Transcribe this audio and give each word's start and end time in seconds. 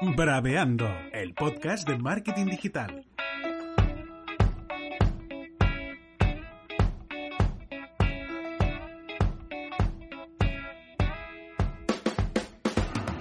Braveando, 0.00 0.86
el 1.12 1.34
podcast 1.34 1.88
de 1.88 1.98
marketing 1.98 2.46
digital. 2.46 3.04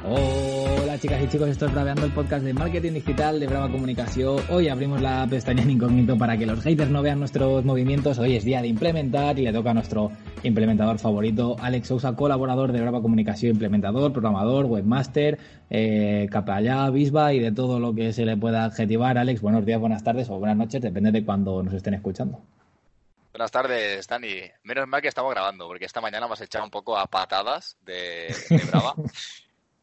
Hola 0.05 0.99
chicas 0.99 1.23
y 1.23 1.27
chicos, 1.29 1.49
esto 1.49 1.65
es 1.65 1.73
Braveando 1.73 2.05
el 2.05 2.11
podcast 2.11 2.45
de 2.45 2.53
marketing 2.53 2.93
digital 2.93 3.39
de 3.39 3.47
Brava 3.47 3.71
Comunicación. 3.71 4.39
Hoy 4.49 4.67
abrimos 4.67 5.01
la 5.01 5.25
pestaña 5.27 5.63
en 5.63 5.71
incógnito 5.71 6.15
para 6.15 6.37
que 6.37 6.45
los 6.45 6.61
haters 6.61 6.91
no 6.91 7.01
vean 7.01 7.17
nuestros 7.17 7.65
movimientos. 7.65 8.19
Hoy 8.19 8.35
es 8.35 8.45
día 8.45 8.61
de 8.61 8.67
implementar 8.67 9.39
y 9.39 9.45
le 9.45 9.51
toca 9.51 9.71
a 9.71 9.73
nuestro 9.73 10.11
implementador 10.43 10.99
favorito, 10.99 11.55
Alex 11.59 11.87
Sousa, 11.87 12.15
colaborador 12.15 12.71
de 12.71 12.81
Brava 12.81 13.01
Comunicación, 13.01 13.53
implementador, 13.53 14.11
programador, 14.11 14.65
webmaster, 14.65 15.37
eh, 15.69 16.27
capallá, 16.31 16.89
bisba 16.89 17.33
y 17.33 17.39
de 17.39 17.51
todo 17.51 17.79
lo 17.79 17.93
que 17.93 18.13
se 18.13 18.25
le 18.25 18.37
pueda 18.37 18.65
adjetivar. 18.65 19.17
Alex, 19.17 19.41
buenos 19.41 19.65
días, 19.65 19.79
buenas 19.79 20.03
tardes 20.03 20.29
o 20.29 20.37
buenas 20.37 20.57
noches, 20.57 20.81
depende 20.81 21.11
de 21.11 21.25
cuando 21.25 21.63
nos 21.63 21.73
estén 21.73 21.93
escuchando. 21.93 22.41
Buenas 23.31 23.51
tardes, 23.51 24.07
Dani. 24.07 24.41
Menos 24.63 24.87
mal 24.87 25.01
que 25.01 25.09
estamos 25.09 25.31
grabando, 25.31 25.67
porque 25.67 25.85
esta 25.85 26.01
mañana 26.01 26.27
me 26.27 26.33
has 26.33 26.41
echado 26.41 26.65
un 26.65 26.71
poco 26.71 26.97
a 26.97 27.05
patadas 27.05 27.77
de, 27.85 28.35
de 28.49 28.65
Brava. 28.69 28.95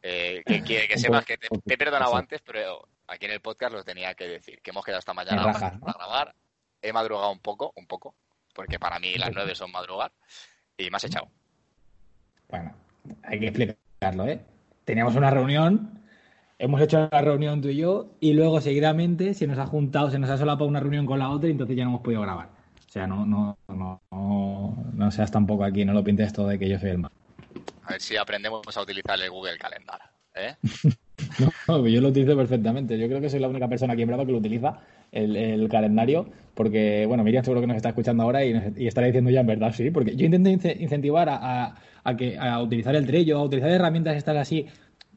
Eh, 0.07 0.43
que, 0.45 0.63
que, 0.63 0.87
que 0.87 0.99
sepas 0.99 1.25
que 1.25 1.35
te, 1.35 1.47
te, 1.47 1.73
he 1.73 1.77
perdonado 1.79 2.15
antes, 2.15 2.39
pero 2.45 2.87
aquí 3.07 3.25
en 3.25 3.31
el 3.31 3.41
podcast 3.41 3.73
lo 3.73 3.83
tenía 3.83 4.13
que 4.13 4.27
decir. 4.27 4.61
Que 4.61 4.69
hemos 4.69 4.85
quedado 4.85 4.99
esta 4.99 5.15
mañana 5.15 5.51
para 5.51 5.79
grabar. 5.79 6.35
He 6.79 6.93
madrugado 6.93 7.31
un 7.31 7.39
poco, 7.39 7.73
un 7.75 7.87
poco, 7.87 8.13
porque 8.55 8.79
para 8.79 8.97
mí 8.97 9.13
las 9.17 9.31
nueve 9.33 9.53
son 9.53 9.71
madrugar. 9.71 10.11
Y 10.77 10.89
me 10.89 10.97
has 10.97 11.03
echado. 11.03 11.27
Bueno, 12.49 12.73
hay 13.23 13.39
que 13.39 13.47
explicarlo, 13.47 14.27
¿eh? 14.27 14.39
Teníamos 14.85 15.15
una 15.15 15.29
reunión, 15.29 16.03
hemos 16.57 16.81
hecho 16.81 17.09
la 17.11 17.21
reunión 17.21 17.61
tú 17.61 17.69
y 17.69 17.77
yo, 17.77 18.15
y 18.19 18.33
luego 18.33 18.61
seguidamente 18.61 19.33
se 19.33 19.47
nos 19.47 19.57
ha 19.57 19.65
juntado, 19.65 20.11
se 20.11 20.19
nos 20.19 20.29
ha 20.29 20.37
solapado 20.37 20.67
una 20.67 20.79
reunión 20.79 21.05
con 21.05 21.19
la 21.19 21.29
otra 21.29 21.49
y 21.49 21.51
entonces 21.51 21.75
ya 21.75 21.83
no 21.83 21.91
hemos 21.91 22.01
podido 22.01 22.21
grabar. 22.21 22.49
O 22.87 22.91
sea, 22.91 23.07
no, 23.07 23.25
no, 23.25 23.57
no, 23.67 24.01
no, 24.11 24.85
no 24.93 25.11
seas 25.11 25.31
tampoco 25.31 25.63
aquí, 25.63 25.83
no 25.83 25.93
lo 25.93 26.03
pintes 26.03 26.31
todo 26.31 26.47
de 26.47 26.57
que 26.57 26.69
yo 26.69 26.79
soy 26.79 26.91
el 26.91 26.99
mal. 26.99 27.11
A 27.83 27.91
ver 27.91 28.01
si 28.01 28.15
aprendemos 28.15 28.77
a 28.77 28.81
utilizar 28.81 29.19
el 29.19 29.29
Google 29.29 29.57
Calendar. 29.57 29.99
¿eh? 30.35 30.55
no, 31.67 31.87
yo 31.87 32.01
lo 32.01 32.09
utilizo 32.09 32.35
perfectamente. 32.35 32.97
Yo 32.97 33.07
creo 33.07 33.21
que 33.21 33.29
soy 33.29 33.39
la 33.39 33.47
única 33.47 33.67
persona 33.67 33.93
aquí 33.93 34.03
en 34.03 34.07
Bravo 34.07 34.25
que 34.25 34.31
lo 34.31 34.37
utiliza, 34.37 34.79
el, 35.15 35.35
el 35.35 35.67
calendario, 35.69 36.27
porque, 36.53 37.05
bueno, 37.07 37.23
Miriam 37.23 37.43
seguro 37.43 37.61
que 37.61 37.67
nos 37.67 37.77
está 37.77 37.89
escuchando 37.89 38.23
ahora 38.23 38.45
y, 38.45 38.53
nos, 38.53 38.63
y 38.77 38.87
estará 38.87 39.07
diciendo 39.07 39.31
ya 39.31 39.41
en 39.41 39.47
verdad, 39.47 39.73
sí, 39.73 39.89
porque 39.89 40.15
yo 40.15 40.25
intento 40.25 40.49
incentivar 40.49 41.29
a, 41.29 41.75
a, 42.03 42.15
que, 42.15 42.37
a 42.37 42.61
utilizar 42.61 42.95
el 42.95 43.05
Trello, 43.05 43.39
a 43.39 43.43
utilizar 43.43 43.71
herramientas 43.71 44.15
estas 44.15 44.37
así 44.37 44.67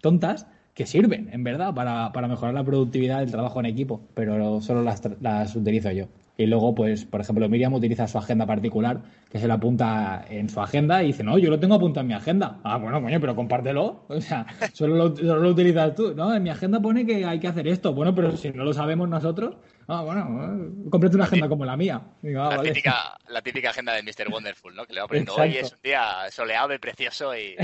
tontas 0.01 0.47
que 0.75 0.87
sirven, 0.87 1.29
en 1.33 1.45
verdad, 1.45 1.75
para, 1.75 2.13
para 2.13 2.29
mejorar 2.29 2.55
la 2.55 2.65
productividad 2.65 3.21
del 3.21 3.31
trabajo 3.31 3.61
en 3.61 3.67
equipo, 3.67 4.01
pero 4.15 4.61
solo 4.61 4.83
las, 4.83 5.03
las 5.21 5.55
utilizo 5.57 5.91
yo. 5.91 6.07
Y 6.41 6.47
luego, 6.47 6.73
pues, 6.73 7.05
por 7.05 7.21
ejemplo, 7.21 7.49
Miriam 7.49 7.75
utiliza 7.75 8.07
su 8.07 8.17
agenda 8.17 8.47
particular, 8.47 9.03
que 9.29 9.41
se 9.41 9.49
la 9.49 9.55
apunta 9.55 10.25
en 10.31 10.49
su 10.49 10.61
agenda 10.61 11.03
y 11.03 11.09
dice, 11.09 11.25
no, 11.25 11.37
yo 11.37 11.51
lo 11.51 11.59
tengo 11.59 11.75
apuntado 11.75 12.03
en 12.03 12.07
mi 12.07 12.15
agenda. 12.15 12.61
Ah, 12.63 12.77
bueno, 12.77 13.03
coño, 13.03 13.21
pero 13.21 13.35
compártelo. 13.35 14.05
O 14.09 14.21
sea, 14.21 14.47
solo 14.73 14.95
lo, 14.95 15.17
solo 15.17 15.41
lo 15.41 15.49
utilizas 15.51 15.97
tú. 15.97 16.15
No, 16.15 16.33
en 16.33 16.45
mi 16.45 16.51
agenda 16.51 16.79
pone 16.79 17.05
que 17.05 17.25
hay 17.25 17.41
que 17.41 17.49
hacer 17.49 17.67
esto. 17.67 17.93
Bueno, 17.93 18.15
pero 18.15 18.37
si 18.37 18.51
no 18.51 18.63
lo 18.63 18.73
sabemos 18.73 19.09
nosotros, 19.09 19.57
ah, 19.89 20.03
bueno, 20.03 20.71
cómprate 20.89 21.17
una 21.17 21.25
agenda 21.25 21.49
como 21.49 21.65
la 21.65 21.77
mía. 21.77 22.03
Digo, 22.23 22.41
ah, 22.41 22.51
la, 22.51 22.57
vale. 22.59 22.69
típica, 22.69 23.19
la 23.29 23.43
típica 23.43 23.71
agenda 23.71 23.95
de 23.95 24.05
Mr. 24.05 24.33
Wonderful, 24.33 24.77
¿no? 24.77 24.85
Que 24.87 24.95
le 24.95 25.01
va 25.01 25.09
poniendo 25.09 25.35
hoy 25.35 25.57
es 25.57 25.73
un 25.73 25.83
día 25.83 26.31
soleado 26.31 26.73
y 26.73 26.79
precioso 26.79 27.37
y... 27.37 27.57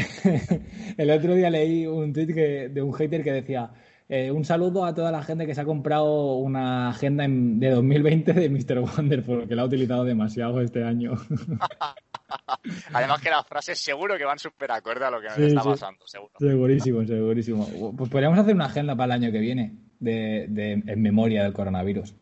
El 0.98 1.12
otro 1.12 1.36
día 1.36 1.48
leí 1.48 1.86
un 1.86 2.12
tweet 2.12 2.34
que, 2.34 2.68
de 2.70 2.82
un 2.82 2.92
hater 2.92 3.22
que 3.22 3.30
decía... 3.30 3.70
Eh, 4.08 4.30
un 4.30 4.44
saludo 4.44 4.84
a 4.84 4.94
toda 4.94 5.10
la 5.10 5.22
gente 5.22 5.46
que 5.46 5.54
se 5.54 5.62
ha 5.62 5.64
comprado 5.64 6.34
una 6.34 6.90
agenda 6.90 7.24
en, 7.24 7.58
de 7.58 7.70
2020 7.70 8.34
de 8.34 8.50
Mr. 8.50 8.80
Wonderful, 8.80 9.48
que 9.48 9.54
la 9.54 9.62
ha 9.62 9.64
utilizado 9.64 10.04
demasiado 10.04 10.60
este 10.60 10.84
año. 10.84 11.12
Además 12.92 13.20
que 13.22 13.30
las 13.30 13.46
frases 13.46 13.78
seguro 13.78 14.18
que 14.18 14.24
van 14.24 14.38
súper 14.38 14.72
acorde 14.72 15.06
a 15.06 15.10
lo 15.10 15.20
que 15.20 15.28
nos 15.28 15.36
sí, 15.36 15.44
está 15.44 15.62
pasando, 15.62 16.06
seguro. 16.06 16.32
Segurísimo, 16.38 17.04
segurísimo. 17.06 17.94
Pues 17.96 18.10
podríamos 18.10 18.38
hacer 18.38 18.54
una 18.54 18.66
agenda 18.66 18.94
para 18.94 19.14
el 19.14 19.22
año 19.22 19.32
que 19.32 19.38
viene 19.38 19.74
de, 20.00 20.46
de 20.48 20.72
en 20.72 21.02
memoria 21.02 21.42
del 21.42 21.54
coronavirus. 21.54 22.14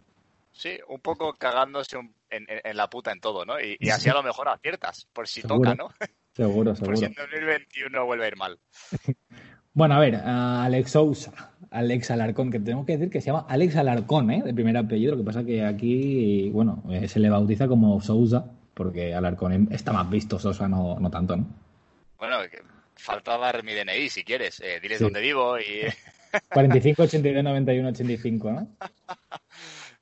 Sí, 0.52 0.78
un 0.88 1.00
poco 1.00 1.32
cagándose 1.34 1.96
un, 1.96 2.14
en, 2.30 2.46
en, 2.48 2.76
la 2.76 2.88
puta 2.88 3.10
en 3.10 3.20
todo, 3.20 3.44
¿no? 3.44 3.58
Y, 3.58 3.76
y 3.80 3.90
así 3.90 4.08
a 4.08 4.14
lo 4.14 4.22
mejor 4.22 4.48
aciertas, 4.48 5.08
por 5.12 5.26
si 5.26 5.40
seguro, 5.40 5.70
toca, 5.70 5.74
¿no? 5.74 5.88
Seguro, 6.34 6.74
seguro. 6.74 6.74
Por 6.92 6.98
si 6.98 7.04
en 7.06 7.14
2021 7.14 8.04
vuelve 8.04 8.24
a 8.24 8.28
ir 8.28 8.36
mal. 8.36 8.58
Bueno, 9.74 9.94
a 9.94 10.00
ver, 10.00 10.16
a 10.16 10.64
Alex 10.64 10.90
Sousa, 10.90 11.32
Alex 11.70 12.10
Alarcón, 12.10 12.50
que 12.50 12.60
tenemos 12.60 12.84
que 12.84 12.92
decir 12.92 13.10
que 13.10 13.20
se 13.20 13.28
llama 13.28 13.46
Alex 13.48 13.76
Alarcón, 13.76 14.30
¿eh? 14.30 14.42
De 14.42 14.52
primer 14.52 14.76
apellido, 14.76 15.12
lo 15.12 15.18
que 15.18 15.24
pasa 15.24 15.44
que 15.44 15.64
aquí, 15.64 16.50
bueno, 16.50 16.82
eh, 16.90 17.08
se 17.08 17.18
le 17.18 17.30
bautiza 17.30 17.66
como 17.66 18.00
Sousa, 18.02 18.44
porque 18.74 19.14
Alarcón 19.14 19.68
está 19.72 19.92
más 19.92 20.10
visto, 20.10 20.38
Sousa 20.38 20.68
no, 20.68 21.00
no 21.00 21.10
tanto, 21.10 21.36
¿no? 21.36 21.46
Bueno, 22.18 22.36
falta 22.96 23.38
dar 23.38 23.64
mi 23.64 23.72
DNI 23.72 24.10
si 24.10 24.24
quieres, 24.24 24.60
eh, 24.60 24.78
diles 24.80 24.98
sí. 24.98 25.04
dónde 25.04 25.20
vivo 25.20 25.58
y... 25.58 25.86
45, 26.52 27.02
82, 27.02 27.44
91, 27.44 27.88
85, 27.88 28.52
¿no? 28.52 28.68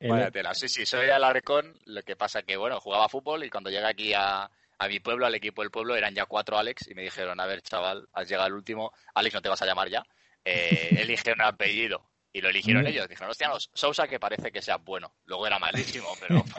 Vaya 0.08 0.30
tela, 0.30 0.54
sí, 0.54 0.68
sí, 0.68 0.84
soy 0.86 1.10
Alarcón, 1.10 1.74
lo 1.84 2.02
que 2.02 2.16
pasa 2.16 2.42
que, 2.42 2.56
bueno, 2.56 2.80
jugaba 2.80 3.08
fútbol 3.08 3.44
y 3.44 3.50
cuando 3.50 3.70
llegué 3.70 3.86
aquí 3.86 4.12
a, 4.14 4.50
a 4.80 4.88
mi 4.88 4.98
pueblo, 4.98 5.26
al 5.26 5.34
equipo 5.34 5.60
del 5.60 5.70
pueblo, 5.70 5.94
eran 5.94 6.14
ya 6.14 6.24
cuatro 6.24 6.58
Alex 6.58 6.88
y 6.88 6.94
me 6.94 7.02
dijeron, 7.02 7.38
a 7.38 7.44
ver, 7.44 7.60
chaval, 7.60 8.08
has 8.14 8.26
llegado 8.26 8.46
al 8.46 8.54
último, 8.54 8.92
Alex 9.14 9.34
no 9.34 9.42
te 9.42 9.50
vas 9.50 9.60
a 9.60 9.66
llamar 9.66 9.90
ya, 9.90 10.02
eh, 10.42 10.88
elige 11.02 11.32
un 11.32 11.42
apellido. 11.42 12.08
Y 12.32 12.40
lo 12.40 12.48
eligieron 12.48 12.86
ellos. 12.86 13.08
Dijeron, 13.08 13.30
hostia, 13.30 13.48
no, 13.48 13.56
Sousa 13.58 14.06
que 14.06 14.20
parece 14.20 14.52
que 14.52 14.62
sea 14.62 14.76
bueno. 14.76 15.12
Luego 15.26 15.48
era 15.48 15.58
malísimo, 15.58 16.06
pero... 16.20 16.44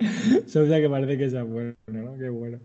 Sousa 0.48 0.80
que 0.80 0.90
parece 0.90 1.16
que 1.16 1.30
sea 1.30 1.44
bueno, 1.44 1.76
¿no? 1.86 2.18
Qué 2.18 2.28
bueno. 2.28 2.58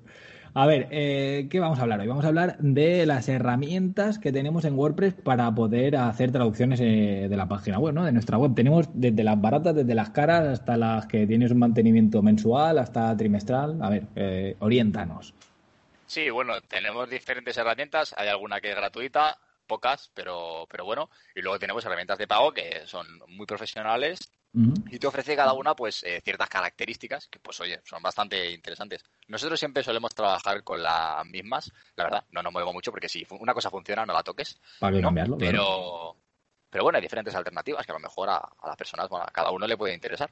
A 0.56 0.68
ver, 0.68 0.88
eh, 0.92 1.48
¿qué 1.50 1.60
vamos 1.60 1.80
a 1.80 1.82
hablar 1.82 2.00
hoy? 2.00 2.06
Vamos 2.06 2.26
a 2.26 2.28
hablar 2.28 2.58
de 2.60 3.08
las 3.08 3.28
herramientas 3.28 4.20
que 4.20 4.32
tenemos 4.32 4.66
en 4.66 4.78
WordPress 4.78 5.16
para 5.16 5.54
poder 5.54 5.96
hacer 5.96 6.32
traducciones 6.32 6.80
eh, 6.80 7.26
de 7.28 7.36
la 7.36 7.48
página 7.48 7.80
web, 7.80 7.96
¿no? 7.96 8.06
De 8.06 8.12
nuestra 8.12 8.38
web. 8.38 8.54
Tenemos 8.54 8.88
desde 8.94 9.24
las 9.24 9.42
baratas, 9.42 9.74
desde 9.74 9.96
las 9.96 10.12
caras, 10.12 10.46
hasta 10.46 10.78
las 10.78 11.08
que 11.08 11.26
tienes 11.26 11.50
un 11.50 11.58
mantenimiento 11.58 12.22
mensual, 12.22 12.78
hasta 12.78 13.18
trimestral. 13.18 13.80
A 13.82 13.90
ver, 13.90 14.04
eh, 14.16 14.56
oriéntanos. 14.60 15.34
Sí, 16.06 16.30
bueno, 16.30 16.62
tenemos 16.62 17.10
diferentes 17.10 17.58
herramientas. 17.58 18.14
Hay 18.16 18.28
alguna 18.28 18.62
que 18.62 18.70
es 18.70 18.76
gratuita, 18.76 19.36
pocas, 19.66 20.12
pero, 20.14 20.68
pero 20.70 20.86
bueno. 20.86 21.10
Y 21.34 21.42
luego 21.42 21.58
tenemos 21.58 21.84
herramientas 21.84 22.20
de 22.20 22.28
pago 22.28 22.54
que 22.54 22.84
son 22.86 23.08
muy 23.28 23.48
profesionales 23.48 24.20
uh 24.54 24.60
-huh. 24.60 24.94
y 24.94 25.00
te 25.00 25.08
ofrece 25.08 25.36
cada 25.36 25.54
una 25.54 25.76
pues 25.76 26.04
eh, 26.04 26.22
ciertas 26.24 26.50
características 26.50 27.28
que 27.28 27.40
pues 27.40 27.60
oye, 27.62 27.80
son 27.84 28.02
bastante 28.02 28.52
interesantes. 28.52 29.04
Nosotros 29.28 29.60
siempre 29.60 29.84
solemos 29.84 30.14
trabajar 30.14 30.64
con 30.64 30.82
las 30.82 31.26
mismas, 31.26 31.72
la 31.96 32.06
verdad, 32.06 32.24
no 32.32 32.42
nos 32.42 32.54
movemos 32.54 32.74
mucho 32.74 32.92
porque 32.92 33.10
si 33.10 33.26
una 33.40 33.54
cosa 33.54 33.70
funciona 33.70 34.06
no 34.06 34.14
la 34.14 34.24
toques. 34.24 34.60
Para 34.80 34.98
¿no? 34.98 35.04
cambiarlo. 35.04 35.38
Pero, 35.38 35.64
claro. 35.64 36.16
pero 36.70 36.84
bueno, 36.84 36.98
hay 36.98 37.02
diferentes 37.02 37.36
alternativas 37.36 37.86
que 37.86 37.92
a 37.92 37.96
lo 37.96 38.02
mejor 38.02 38.30
a, 38.30 38.38
a 38.38 38.68
las 38.68 38.78
personas, 38.78 39.10
bueno, 39.10 39.26
a 39.26 39.32
cada 39.32 39.52
uno 39.52 39.68
le 39.68 39.78
puede 39.78 39.94
interesar. 39.94 40.30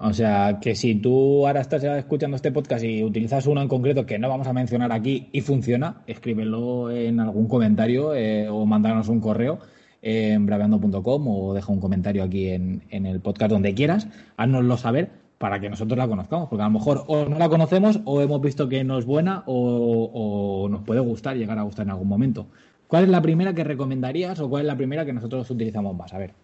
O 0.00 0.12
sea, 0.12 0.58
que 0.60 0.74
si 0.74 0.96
tú 0.96 1.46
ahora 1.46 1.60
estás 1.60 1.84
escuchando 1.84 2.34
este 2.34 2.50
podcast 2.50 2.82
y 2.84 3.04
utilizas 3.04 3.46
uno 3.46 3.62
en 3.62 3.68
concreto 3.68 4.04
que 4.04 4.18
no 4.18 4.28
vamos 4.28 4.48
a 4.48 4.52
mencionar 4.52 4.90
aquí 4.90 5.28
y 5.32 5.42
funciona, 5.42 6.02
escríbelo 6.08 6.90
en 6.90 7.20
algún 7.20 7.46
comentario 7.46 8.12
eh, 8.14 8.48
o 8.48 8.66
mándanos 8.66 9.08
un 9.08 9.20
correo 9.20 9.60
en 10.02 10.46
braveando.com 10.46 11.28
o 11.28 11.54
deja 11.54 11.72
un 11.72 11.80
comentario 11.80 12.22
aquí 12.22 12.48
en, 12.48 12.84
en, 12.90 13.06
el 13.06 13.20
podcast 13.20 13.50
donde 13.50 13.74
quieras, 13.74 14.08
haznoslo 14.36 14.76
saber 14.76 15.10
para 15.38 15.60
que 15.60 15.70
nosotros 15.70 15.96
la 15.96 16.08
conozcamos, 16.08 16.48
porque 16.48 16.62
a 16.62 16.66
lo 16.66 16.72
mejor 16.72 17.04
o 17.06 17.24
no 17.24 17.38
la 17.38 17.48
conocemos 17.48 18.00
o 18.04 18.20
hemos 18.20 18.40
visto 18.40 18.68
que 18.68 18.84
no 18.84 18.98
es 18.98 19.06
buena 19.06 19.42
o, 19.46 20.10
o 20.12 20.68
nos 20.68 20.82
puede 20.82 21.00
gustar, 21.00 21.36
llegar 21.36 21.58
a 21.58 21.62
gustar 21.62 21.86
en 21.86 21.90
algún 21.90 22.08
momento. 22.08 22.46
¿Cuál 22.86 23.04
es 23.04 23.08
la 23.08 23.22
primera 23.22 23.54
que 23.54 23.64
recomendarías 23.64 24.38
o 24.40 24.50
cuál 24.50 24.62
es 24.62 24.66
la 24.66 24.76
primera 24.76 25.06
que 25.06 25.12
nosotros 25.12 25.48
utilizamos 25.50 25.94
más? 25.96 26.12
A 26.12 26.18
ver. 26.18 26.34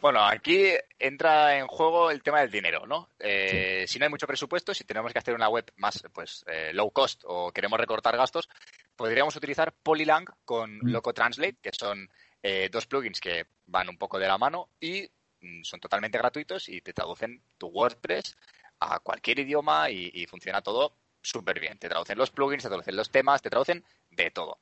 Bueno, 0.00 0.24
aquí 0.24 0.70
entra 0.98 1.58
en 1.58 1.66
juego 1.66 2.10
el 2.10 2.22
tema 2.22 2.40
del 2.40 2.50
dinero, 2.50 2.86
¿no? 2.86 3.10
Eh, 3.18 3.84
sí. 3.86 3.94
Si 3.94 3.98
no 3.98 4.04
hay 4.04 4.10
mucho 4.10 4.26
presupuesto, 4.26 4.72
si 4.72 4.84
tenemos 4.84 5.12
que 5.12 5.18
hacer 5.18 5.34
una 5.34 5.48
web 5.48 5.70
más 5.76 6.02
pues 6.12 6.44
eh, 6.46 6.70
low 6.72 6.90
cost 6.90 7.22
o 7.26 7.50
queremos 7.50 7.78
recortar 7.78 8.16
gastos, 8.16 8.48
podríamos 8.94 9.36
utilizar 9.36 9.72
Polylang 9.82 10.26
con 10.44 10.78
mm. 10.78 10.88
Loco 10.90 11.12
Translate, 11.12 11.56
que 11.60 11.70
son 11.72 12.08
eh, 12.42 12.68
dos 12.70 12.86
plugins 12.86 13.20
que 13.20 13.46
van 13.66 13.88
un 13.88 13.98
poco 13.98 14.18
de 14.18 14.28
la 14.28 14.38
mano 14.38 14.70
y 14.80 15.08
mm, 15.40 15.62
son 15.62 15.80
totalmente 15.80 16.18
gratuitos 16.18 16.68
y 16.68 16.80
te 16.80 16.92
traducen 16.92 17.42
tu 17.58 17.68
WordPress 17.68 18.36
a 18.80 19.00
cualquier 19.00 19.40
idioma 19.40 19.90
y, 19.90 20.10
y 20.14 20.26
funciona 20.26 20.60
todo 20.62 20.96
súper 21.22 21.60
bien. 21.60 21.78
Te 21.78 21.88
traducen 21.88 22.18
los 22.18 22.30
plugins, 22.30 22.62
te 22.62 22.68
traducen 22.68 22.96
los 22.96 23.10
temas, 23.10 23.42
te 23.42 23.50
traducen 23.50 23.84
de 24.10 24.30
todo. 24.30 24.60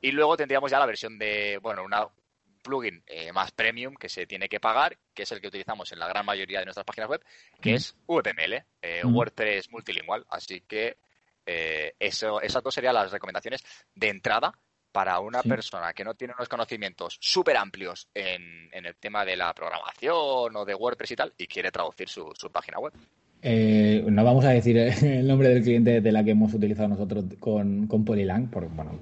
Y 0.00 0.12
luego 0.12 0.36
tendríamos 0.36 0.70
ya 0.70 0.78
la 0.78 0.86
versión 0.86 1.18
de, 1.18 1.58
bueno, 1.62 1.84
una 1.84 2.08
plugin 2.62 3.02
eh, 3.06 3.32
más 3.32 3.52
premium 3.52 3.94
que 3.94 4.08
se 4.08 4.26
tiene 4.26 4.48
que 4.48 4.60
pagar, 4.60 4.98
que 5.14 5.22
es 5.22 5.32
el 5.32 5.40
que 5.40 5.48
utilizamos 5.48 5.92
en 5.92 5.98
la 5.98 6.08
gran 6.08 6.24
mayoría 6.24 6.60
de 6.60 6.66
nuestras 6.66 6.84
páginas 6.84 7.10
web, 7.10 7.24
que 7.60 7.74
es 7.74 7.96
VPML, 8.06 8.64
eh. 8.82 9.04
WordPress 9.04 9.70
multilingual. 9.70 10.26
Así 10.28 10.62
que 10.62 10.98
eh, 11.46 11.94
eso, 11.98 12.40
esas 12.40 12.62
dos 12.62 12.74
serían 12.74 12.94
las 12.94 13.10
recomendaciones 13.10 13.64
de 13.94 14.08
entrada. 14.08 14.58
Para 14.92 15.20
una 15.20 15.42
persona 15.42 15.92
que 15.92 16.04
no 16.04 16.14
tiene 16.14 16.34
unos 16.36 16.48
conocimientos 16.48 17.16
súper 17.20 17.56
amplios 17.56 18.08
en, 18.14 18.68
el 18.72 18.96
tema 18.96 19.24
de 19.24 19.36
la 19.36 19.52
programación 19.54 20.56
o 20.56 20.64
de 20.64 20.74
WordPress 20.74 21.10
y 21.12 21.16
tal 21.16 21.32
y 21.36 21.46
quiere 21.46 21.70
traducir 21.70 22.08
su, 22.08 22.32
página 22.52 22.78
web. 22.78 22.92
Eh, 23.42 24.04
no 24.06 24.24
vamos 24.24 24.44
a 24.44 24.50
decir 24.50 24.76
el 24.78 25.26
nombre 25.26 25.48
del 25.48 25.62
cliente 25.62 26.00
de 26.00 26.12
la 26.12 26.24
que 26.24 26.32
hemos 26.32 26.52
utilizado 26.52 26.88
nosotros 26.88 27.24
con, 27.38 27.86
con 27.86 28.04
Polylang, 28.04 28.50
porque 28.50 28.68
bueno, 28.72 28.98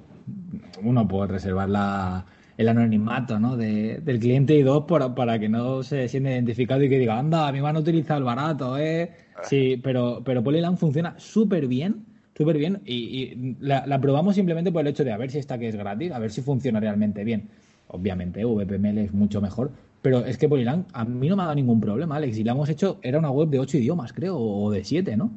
uno 0.82 1.08
puede 1.08 1.32
reservar 1.32 1.68
la, 1.68 2.24
el 2.58 2.68
anonimato 2.68 3.38
¿no? 3.38 3.56
de, 3.56 4.00
del 4.00 4.18
cliente 4.18 4.54
y 4.54 4.62
dos, 4.62 4.84
para 4.86 5.38
que 5.38 5.48
no 5.48 5.82
se 5.82 6.08
sienta 6.08 6.30
identificado 6.30 6.82
y 6.82 6.88
que 6.88 6.98
diga, 6.98 7.16
anda, 7.18 7.46
a 7.46 7.52
mí 7.52 7.60
me 7.60 7.68
han 7.68 7.76
utilizado 7.76 8.18
el 8.18 8.24
barato, 8.24 8.76
¿eh? 8.76 9.12
Sí, 9.44 9.80
pero, 9.82 10.20
pero 10.24 10.42
Polylang 10.42 10.76
funciona 10.76 11.14
súper 11.18 11.68
bien, 11.68 12.04
súper 12.38 12.56
bien 12.56 12.80
y, 12.86 13.56
la, 13.60 14.00
probamos 14.00 14.36
simplemente 14.36 14.70
por 14.70 14.82
el 14.82 14.86
hecho 14.86 15.04
de 15.04 15.12
a 15.12 15.16
ver 15.16 15.30
si 15.30 15.38
esta 15.38 15.58
que 15.58 15.68
es 15.68 15.76
gratis, 15.76 16.12
a 16.12 16.20
ver 16.20 16.30
si 16.30 16.40
funciona 16.40 16.78
realmente 16.78 17.24
bien. 17.24 17.48
Obviamente, 17.88 18.44
VPML 18.44 18.98
es 18.98 19.12
mucho 19.12 19.40
mejor, 19.40 19.72
pero 20.02 20.24
es 20.24 20.38
que 20.38 20.48
Polylang 20.48 20.86
a 20.92 21.04
mí 21.04 21.28
no 21.28 21.36
me 21.36 21.42
ha 21.42 21.46
dado 21.46 21.56
ningún 21.56 21.80
problema, 21.80 22.16
Alex, 22.16 22.38
y 22.38 22.44
la 22.44 22.52
hemos 22.52 22.68
hecho, 22.68 22.98
era 23.02 23.18
una 23.18 23.30
web 23.30 23.48
de 23.48 23.58
ocho 23.58 23.76
idiomas, 23.78 24.12
creo, 24.12 24.38
o 24.38 24.70
de 24.70 24.84
siete, 24.84 25.16
¿no? 25.16 25.32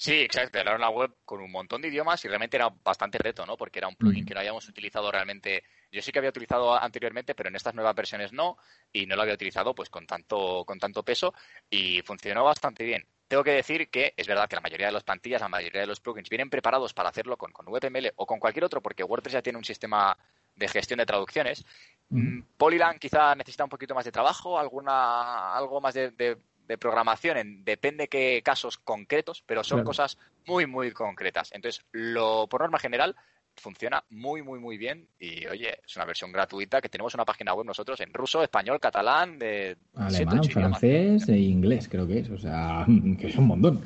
Sí, 0.00 0.14
exacto. 0.14 0.58
Era 0.58 0.74
una 0.74 0.88
web 0.88 1.14
con 1.26 1.42
un 1.42 1.52
montón 1.52 1.82
de 1.82 1.88
idiomas 1.88 2.24
y 2.24 2.28
realmente 2.28 2.56
era 2.56 2.70
bastante 2.82 3.18
reto, 3.18 3.44
¿no? 3.44 3.58
Porque 3.58 3.80
era 3.80 3.88
un 3.88 3.96
plugin 3.96 4.24
que 4.24 4.32
no 4.32 4.40
habíamos 4.40 4.66
utilizado 4.66 5.12
realmente. 5.12 5.62
Yo 5.92 6.00
sí 6.00 6.10
que 6.10 6.18
había 6.18 6.30
utilizado 6.30 6.74
anteriormente, 6.74 7.34
pero 7.34 7.50
en 7.50 7.56
estas 7.56 7.74
nuevas 7.74 7.94
versiones 7.94 8.32
no, 8.32 8.56
y 8.94 9.04
no 9.04 9.14
lo 9.14 9.20
había 9.20 9.34
utilizado 9.34 9.74
pues 9.74 9.90
con 9.90 10.06
tanto, 10.06 10.64
con 10.64 10.78
tanto 10.78 11.02
peso 11.02 11.34
y 11.68 12.00
funcionó 12.00 12.44
bastante 12.44 12.82
bien. 12.82 13.04
Tengo 13.28 13.44
que 13.44 13.50
decir 13.50 13.90
que 13.90 14.14
es 14.16 14.26
verdad 14.26 14.48
que 14.48 14.56
la 14.56 14.62
mayoría 14.62 14.86
de 14.86 14.92
las 14.92 15.04
plantillas, 15.04 15.42
la 15.42 15.50
mayoría 15.50 15.82
de 15.82 15.86
los 15.86 16.00
plugins 16.00 16.30
vienen 16.30 16.48
preparados 16.48 16.94
para 16.94 17.10
hacerlo 17.10 17.36
con, 17.36 17.52
con 17.52 17.66
VPML 17.66 18.14
o 18.16 18.24
con 18.24 18.38
cualquier 18.38 18.64
otro, 18.64 18.80
porque 18.80 19.04
WordPress 19.04 19.34
ya 19.34 19.42
tiene 19.42 19.58
un 19.58 19.66
sistema 19.66 20.16
de 20.56 20.66
gestión 20.68 20.96
de 20.96 21.04
traducciones. 21.04 21.62
Mm, 22.08 22.40
Polylang 22.56 22.98
quizá 22.98 23.34
necesita 23.34 23.64
un 23.64 23.70
poquito 23.70 23.94
más 23.94 24.06
de 24.06 24.12
trabajo, 24.12 24.58
alguna, 24.58 25.54
algo 25.54 25.78
más 25.82 25.92
de 25.92 26.10
de 26.12 26.38
programación 26.78 27.36
en 27.36 27.64
depende 27.64 28.08
qué 28.08 28.42
casos 28.44 28.78
concretos, 28.78 29.42
pero 29.46 29.64
son 29.64 29.84
cosas 29.84 30.18
muy, 30.46 30.66
muy 30.66 30.92
concretas. 30.92 31.50
Entonces, 31.52 31.84
lo 31.92 32.46
por 32.48 32.60
norma 32.62 32.78
general, 32.78 33.16
funciona 33.56 34.02
muy, 34.10 34.42
muy, 34.42 34.58
muy 34.58 34.78
bien. 34.78 35.06
Y 35.18 35.46
oye, 35.46 35.78
es 35.86 35.96
una 35.96 36.04
versión 36.04 36.32
gratuita 36.32 36.80
que 36.80 36.88
tenemos 36.88 37.14
una 37.14 37.24
página 37.24 37.54
web 37.54 37.66
nosotros 37.66 38.00
en 38.00 38.12
ruso, 38.12 38.42
español, 38.42 38.80
catalán, 38.80 39.38
de 39.38 39.76
alemán, 39.94 40.42
francés 40.44 41.28
e 41.28 41.38
inglés, 41.38 41.88
creo 41.88 42.06
que 42.06 42.20
es. 42.20 42.30
O 42.30 42.38
sea, 42.38 42.86
que 43.18 43.26
es 43.26 43.36
un 43.36 43.46
montón 43.46 43.84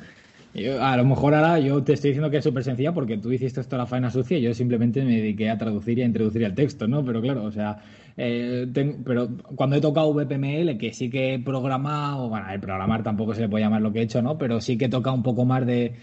a 0.79 0.95
lo 0.95 1.05
mejor 1.05 1.33
ahora 1.35 1.59
yo 1.59 1.83
te 1.83 1.93
estoy 1.93 2.11
diciendo 2.11 2.29
que 2.29 2.37
es 2.37 2.43
súper 2.43 2.63
sencilla 2.63 2.93
porque 2.93 3.17
tú 3.17 3.31
hiciste 3.31 3.59
esto 3.59 3.75
la 3.77 3.85
faena 3.85 4.09
sucia 4.09 4.37
y 4.37 4.41
yo 4.41 4.53
simplemente 4.53 5.03
me 5.03 5.17
dediqué 5.17 5.49
a 5.49 5.57
traducir 5.57 5.99
y 5.99 6.03
a 6.03 6.05
introducir 6.05 6.43
el 6.43 6.55
texto, 6.55 6.87
¿no? 6.87 7.03
Pero 7.03 7.21
claro, 7.21 7.43
o 7.43 7.51
sea, 7.51 7.77
eh, 8.15 8.65
pero 9.03 9.29
cuando 9.55 9.75
he 9.75 9.81
tocado 9.81 10.13
VPML, 10.13 10.77
que 10.77 10.93
sí 10.93 11.09
que 11.09 11.33
he 11.33 11.39
programado, 11.39 12.29
bueno, 12.29 12.49
el 12.49 12.59
programar 12.61 13.03
tampoco 13.03 13.33
se 13.33 13.41
le 13.41 13.49
puede 13.49 13.65
llamar 13.65 13.81
lo 13.81 13.91
que 13.91 13.99
he 13.99 14.03
hecho, 14.03 14.21
¿no? 14.21 14.37
Pero 14.37 14.61
sí 14.61 14.77
que 14.77 14.85
he 14.85 14.89
tocado 14.89 15.15
un 15.15 15.23
poco 15.23 15.43
más 15.43 15.65
de, 15.65 15.93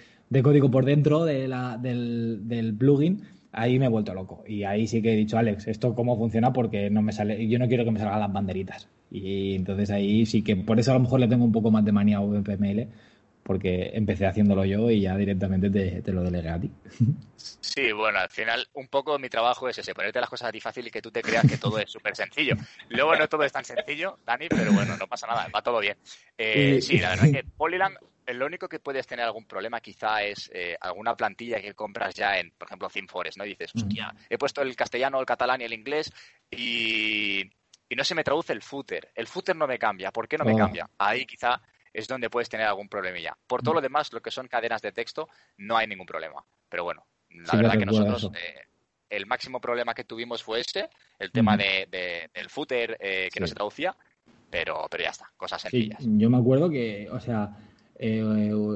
código 0.43 0.71
por 0.71 0.85
dentro 0.85 1.25
de 1.25 1.49
la, 1.49 1.79
del, 1.79 2.47
del 2.47 2.75
plugin, 2.75 3.23
ahí 3.53 3.79
me 3.79 3.87
he 3.87 3.89
vuelto 3.89 4.13
loco. 4.13 4.45
Y 4.47 4.65
ahí 4.65 4.87
sí 4.87 5.01
que 5.01 5.15
he 5.15 5.17
dicho, 5.17 5.39
Alex, 5.39 5.69
¿esto 5.69 5.95
cómo 5.95 6.19
funciona? 6.19 6.53
Porque 6.53 6.91
no 6.91 7.01
me 7.01 7.13
sale, 7.13 7.49
yo 7.49 7.59
no 7.59 7.69
quiero 7.69 7.85
que 7.85 7.91
me 7.91 7.99
salgan 7.99 8.21
las 8.21 8.33
banderitas. 8.33 8.89
Y 9.11 9.55
entonces 9.55 9.91
ahí 9.91 10.27
sí 10.27 10.43
que, 10.43 10.57
por 10.57 10.79
eso 10.79 10.91
a 10.91 10.95
lo 10.95 11.01
mejor 11.01 11.21
le 11.21 11.29
tengo 11.29 11.45
un 11.45 11.53
poco 11.53 11.71
más 11.71 11.85
de 11.85 11.93
manía 11.93 12.19
a 12.19 12.21
VPML 12.21 12.89
porque 13.43 13.91
empecé 13.94 14.27
haciéndolo 14.27 14.65
yo 14.65 14.91
y 14.91 15.03
ya 15.03 15.17
directamente 15.17 15.71
te, 15.71 16.12
lo 16.12 16.23
delegué 16.23 16.49
a 16.50 16.61
ti. 16.61 16.71
Sí, 17.61 17.91
bueno, 17.91 18.19
al 18.19 18.29
final 18.29 18.69
un 18.75 18.87
poco 18.87 19.19
mi 19.19 19.29
trabajo 19.29 19.69
es 19.69 19.79
ese, 19.79 19.94
ponerte 19.94 20.21
las 20.21 20.29
cosas 20.29 20.49
a 20.49 20.53
ti 20.53 20.61
fácil 20.61 20.87
y 20.87 20.91
que 20.91 21.00
tú 21.00 21.11
te 21.11 21.23
creas 21.23 21.44
que 21.49 21.56
todo 21.56 21.79
es 21.79 21.91
súper 21.91 22.15
sencillo. 22.15 22.55
Luego 22.91 23.17
no 23.17 23.27
todo 23.29 23.44
es 23.44 23.53
tan 23.53 23.65
sencillo, 23.65 24.19
Dani, 24.27 24.49
pero 24.49 24.73
bueno, 24.73 24.97
no 24.97 25.06
pasa 25.06 25.27
nada, 25.27 25.49
va 25.49 25.62
todo 25.62 25.81
bien. 25.81 25.97
Eh, 26.37 26.81
sí, 26.83 26.99
la 26.99 27.11
verdad 27.11 27.33
que 27.33 27.44
Polyland, 27.56 27.97
lo 28.27 28.47
único 28.47 28.69
que 28.69 28.79
puedes 28.79 29.06
tener 29.06 29.25
algún 29.25 29.47
problema 29.47 29.81
quizá 29.81 30.23
es 30.23 30.50
eh, 30.55 30.77
alguna 30.81 31.17
plantilla 31.17 31.61
que 31.61 31.75
compras 31.75 32.15
ya 32.15 32.39
en, 32.39 32.50
por 32.53 32.69
ejemplo, 32.69 32.89
ThemeForest, 32.89 33.39
¿no? 33.39 33.44
Y 33.44 33.50
dices, 33.50 33.73
hostia, 33.75 34.15
he 34.29 34.39
puesto 34.39 34.62
el 34.62 34.77
castellano, 34.77 35.19
el 35.19 35.27
catalán 35.27 35.62
y 35.62 35.65
el 35.65 35.73
inglés 35.73 36.12
y, 36.50 37.50
no 37.97 38.05
se 38.05 38.15
me 38.15 38.25
traduce 38.25 38.53
el 38.53 38.62
footer. 38.62 39.11
El 39.15 39.27
footer 39.27 39.55
no 39.55 39.67
me 39.67 39.79
cambia. 39.79 40.11
¿Por 40.11 40.27
qué 40.27 40.39
no 40.39 40.44
me 40.44 40.55
oh. 40.55 40.59
cambia? 40.59 40.89
Ahí 40.97 41.27
quizá 41.27 41.61
es 41.93 42.09
donde 42.09 42.31
puedes 42.31 42.49
tener 42.49 42.67
algún 42.67 42.89
problemilla. 42.89 43.37
Por 43.47 43.62
todo 43.62 43.75
mm. 43.75 43.77
lo 43.77 43.81
demás, 43.81 44.12
lo 44.12 44.21
que 44.21 44.31
son 44.31 44.49
cadenas 44.49 44.83
de 44.83 44.93
texto, 44.93 45.29
no 45.59 45.77
hay 45.77 45.87
ningún 45.87 46.06
problema. 46.06 46.43
Pero 46.69 46.85
bueno, 46.85 47.05
la 47.31 47.56
verdad 47.56 47.79
que 47.79 47.87
nosotros 47.87 48.31
eh, 48.35 48.61
el 49.11 49.27
máximo 49.27 49.61
problema 49.61 49.94
que 49.94 50.05
tuvimos 50.05 50.43
fue 50.43 50.61
este, 50.61 50.89
el 51.19 51.31
tema 51.31 51.56
de, 51.56 51.87
del 52.35 52.49
footer 52.49 52.97
eh, 53.00 53.29
que 53.33 53.41
no 53.41 53.47
se 53.47 53.55
traducía, 53.55 53.94
pero, 54.50 54.87
pero 54.91 55.05
ya 55.05 55.11
está, 55.11 55.31
cosas 55.37 55.62
sencillas. 55.62 55.99
yo 56.00 56.31
me 56.31 56.39
acuerdo 56.39 56.71
que, 56.71 57.09
o 57.11 57.21
sea, 57.21 57.56
eh, 57.97 58.23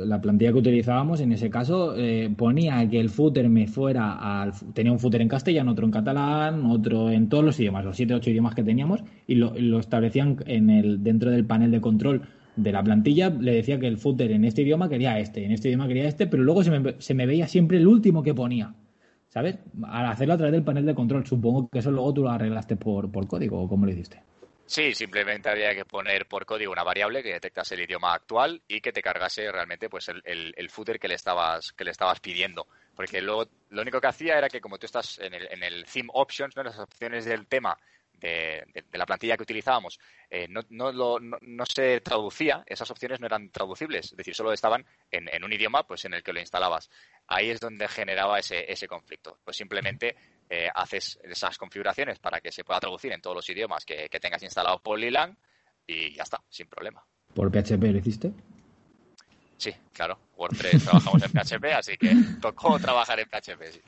la 0.04 0.20
plantilla 0.20 0.52
que 0.52 0.58
utilizábamos 0.58 1.20
en 1.20 1.32
ese 1.32 1.48
caso 1.48 1.96
ponía 2.36 2.86
que 2.88 3.00
el 3.00 3.08
footer 3.08 3.48
me 3.48 3.66
fuera 3.66 4.40
al. 4.42 4.52
Tenía 4.74 4.92
un 4.92 5.00
footer 5.00 5.22
en 5.22 5.28
castellano, 5.28 5.72
otro 5.72 5.86
en 5.86 5.92
catalán, 5.92 6.66
otro 6.66 7.10
en 7.10 7.30
todos 7.30 7.44
los 7.44 7.58
idiomas, 7.58 7.84
los 7.84 7.96
siete 7.96 8.14
ocho 8.14 8.30
idiomas 8.30 8.54
que 8.54 8.62
teníamos, 8.62 9.02
y 9.26 9.36
lo, 9.36 9.54
lo 9.56 9.78
establecían 9.78 10.36
en 10.46 10.68
el, 10.68 11.02
dentro 11.02 11.30
del 11.30 11.46
panel 11.46 11.70
de 11.70 11.80
control 11.80 12.28
de 12.56 12.72
la 12.72 12.82
plantilla 12.82 13.30
le 13.30 13.52
decía 13.52 13.78
que 13.78 13.86
el 13.86 13.98
footer 13.98 14.32
en 14.32 14.44
este 14.44 14.62
idioma 14.62 14.88
quería 14.88 15.18
este, 15.18 15.44
en 15.44 15.52
este 15.52 15.68
idioma 15.68 15.86
quería 15.86 16.08
este, 16.08 16.26
pero 16.26 16.42
luego 16.42 16.64
se 16.64 16.70
me, 16.70 17.00
se 17.00 17.14
me 17.14 17.26
veía 17.26 17.46
siempre 17.46 17.76
el 17.76 17.86
último 17.86 18.22
que 18.22 18.34
ponía. 18.34 18.74
¿Sabes? 19.28 19.58
Al 19.84 20.06
hacerlo 20.06 20.34
a 20.34 20.36
través 20.38 20.52
del 20.52 20.64
panel 20.64 20.86
de 20.86 20.94
control, 20.94 21.26
supongo 21.26 21.68
que 21.68 21.80
eso 21.80 21.90
luego 21.90 22.14
tú 22.14 22.22
lo 22.22 22.30
arreglaste 22.30 22.76
por, 22.76 23.12
por 23.12 23.26
código, 23.26 23.60
¿o 23.60 23.68
cómo 23.68 23.84
lo 23.84 23.92
hiciste? 23.92 24.22
Sí, 24.64 24.94
simplemente 24.94 25.48
había 25.48 25.74
que 25.74 25.84
poner 25.84 26.26
por 26.26 26.44
código 26.44 26.72
una 26.72 26.82
variable 26.82 27.22
que 27.22 27.32
detectase 27.32 27.74
el 27.74 27.82
idioma 27.82 28.14
actual 28.14 28.60
y 28.66 28.80
que 28.80 28.92
te 28.92 29.00
cargase 29.00 29.50
realmente 29.52 29.88
pues 29.88 30.08
el, 30.08 30.22
el, 30.24 30.70
footer 30.70 30.98
que 30.98 31.06
le 31.06 31.14
estabas 31.14 31.72
que 31.72 31.84
le 31.84 31.92
estabas 31.92 32.18
pidiendo. 32.18 32.66
Porque 32.94 33.20
luego 33.20 33.48
lo 33.70 33.82
único 33.82 34.00
que 34.00 34.08
hacía 34.08 34.38
era 34.38 34.48
que 34.48 34.60
como 34.60 34.78
tú 34.78 34.86
estás 34.86 35.20
en 35.20 35.34
el, 35.34 35.46
en 35.52 35.62
el 35.62 35.84
theme 35.84 36.08
options, 36.14 36.56
¿no? 36.56 36.64
las 36.64 36.78
opciones 36.80 37.26
del 37.26 37.46
tema 37.46 37.78
de, 38.20 38.64
la 38.92 39.06
plantilla 39.06 39.36
que 39.36 39.42
utilizábamos 39.42 39.98
eh, 40.30 40.46
no, 40.48 40.62
no, 40.70 41.18
no, 41.20 41.66
se 41.66 42.00
traducía, 42.00 42.64
esas 42.66 42.90
opciones 42.90 43.20
no 43.20 43.26
eran 43.26 43.50
traducibles, 43.50 44.06
es 44.06 44.16
decir, 44.16 44.34
solo 44.34 44.52
estaban 44.52 44.84
en, 45.10 45.44
un 45.44 45.52
idioma 45.52 45.86
pues 45.86 46.04
en 46.04 46.14
el 46.14 46.22
que 46.22 46.32
lo 46.32 46.40
instalabas. 46.40 46.90
Ahí 47.26 47.50
es 47.50 47.60
donde 47.60 47.88
generaba 47.88 48.38
ese, 48.38 48.70
ese 48.70 48.88
conflicto. 48.88 49.38
Pues 49.44 49.56
simplemente 49.56 50.16
eh, 50.48 50.68
haces 50.74 51.18
esas 51.24 51.58
configuraciones 51.58 52.18
para 52.18 52.40
que 52.40 52.52
se 52.52 52.64
pueda 52.64 52.80
traducir 52.80 53.12
en 53.12 53.20
todos 53.20 53.36
los 53.36 53.48
idiomas 53.50 53.84
que, 53.84 54.08
tengas 54.20 54.42
instalado 54.42 54.80
Polylang 54.80 55.36
y 55.86 56.14
ya 56.14 56.22
está, 56.22 56.42
sin 56.48 56.66
problema. 56.68 57.04
¿Por 57.34 57.50
PHP 57.50 57.82
lo 57.82 57.98
hiciste? 57.98 58.32
Sí, 59.56 59.72
claro. 59.92 60.18
WordPress 60.36 60.84
trabajamos 60.84 61.22
en 61.22 61.30
PHP, 61.30 61.64
así 61.74 61.96
que 61.96 62.14
tocó 62.40 62.78
trabajar 62.78 63.20
en 63.20 63.28
PHP, 63.28 63.62
sí. 63.72 63.80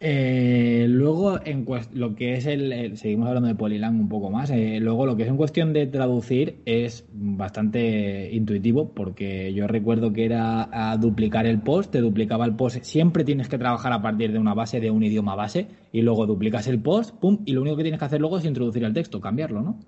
Eh, 0.00 0.86
luego, 0.88 1.44
en 1.44 1.66
lo 1.92 2.14
que 2.14 2.34
es 2.34 2.46
el, 2.46 2.96
Seguimos 2.96 3.26
hablando 3.26 3.48
de 3.48 3.56
Polylang 3.56 3.98
un 3.98 4.08
poco 4.08 4.30
más. 4.30 4.50
Eh, 4.50 4.78
luego, 4.80 5.06
lo 5.06 5.16
que 5.16 5.24
es 5.24 5.28
en 5.28 5.36
cuestión 5.36 5.72
de 5.72 5.86
traducir 5.86 6.60
es 6.66 7.04
bastante 7.12 8.30
intuitivo, 8.32 8.94
porque 8.94 9.52
yo 9.52 9.66
recuerdo 9.66 10.12
que 10.12 10.24
era 10.24 10.68
a 10.72 10.96
duplicar 10.96 11.46
el 11.46 11.60
post, 11.60 11.90
te 11.90 12.00
duplicaba 12.00 12.44
el 12.44 12.54
post. 12.54 12.82
Siempre 12.82 13.24
tienes 13.24 13.48
que 13.48 13.58
trabajar 13.58 13.92
a 13.92 14.00
partir 14.00 14.32
de 14.32 14.38
una 14.38 14.54
base, 14.54 14.78
de 14.80 14.90
un 14.90 15.02
idioma 15.02 15.34
base, 15.34 15.66
y 15.92 16.02
luego 16.02 16.26
duplicas 16.26 16.68
el 16.68 16.80
post, 16.80 17.16
pum, 17.18 17.40
y 17.44 17.52
lo 17.52 17.62
único 17.62 17.76
que 17.76 17.82
tienes 17.82 17.98
que 17.98 18.04
hacer 18.06 18.20
luego 18.20 18.38
es 18.38 18.44
introducir 18.44 18.84
el 18.84 18.94
texto, 18.94 19.20
cambiarlo, 19.20 19.62
¿no? 19.62 19.80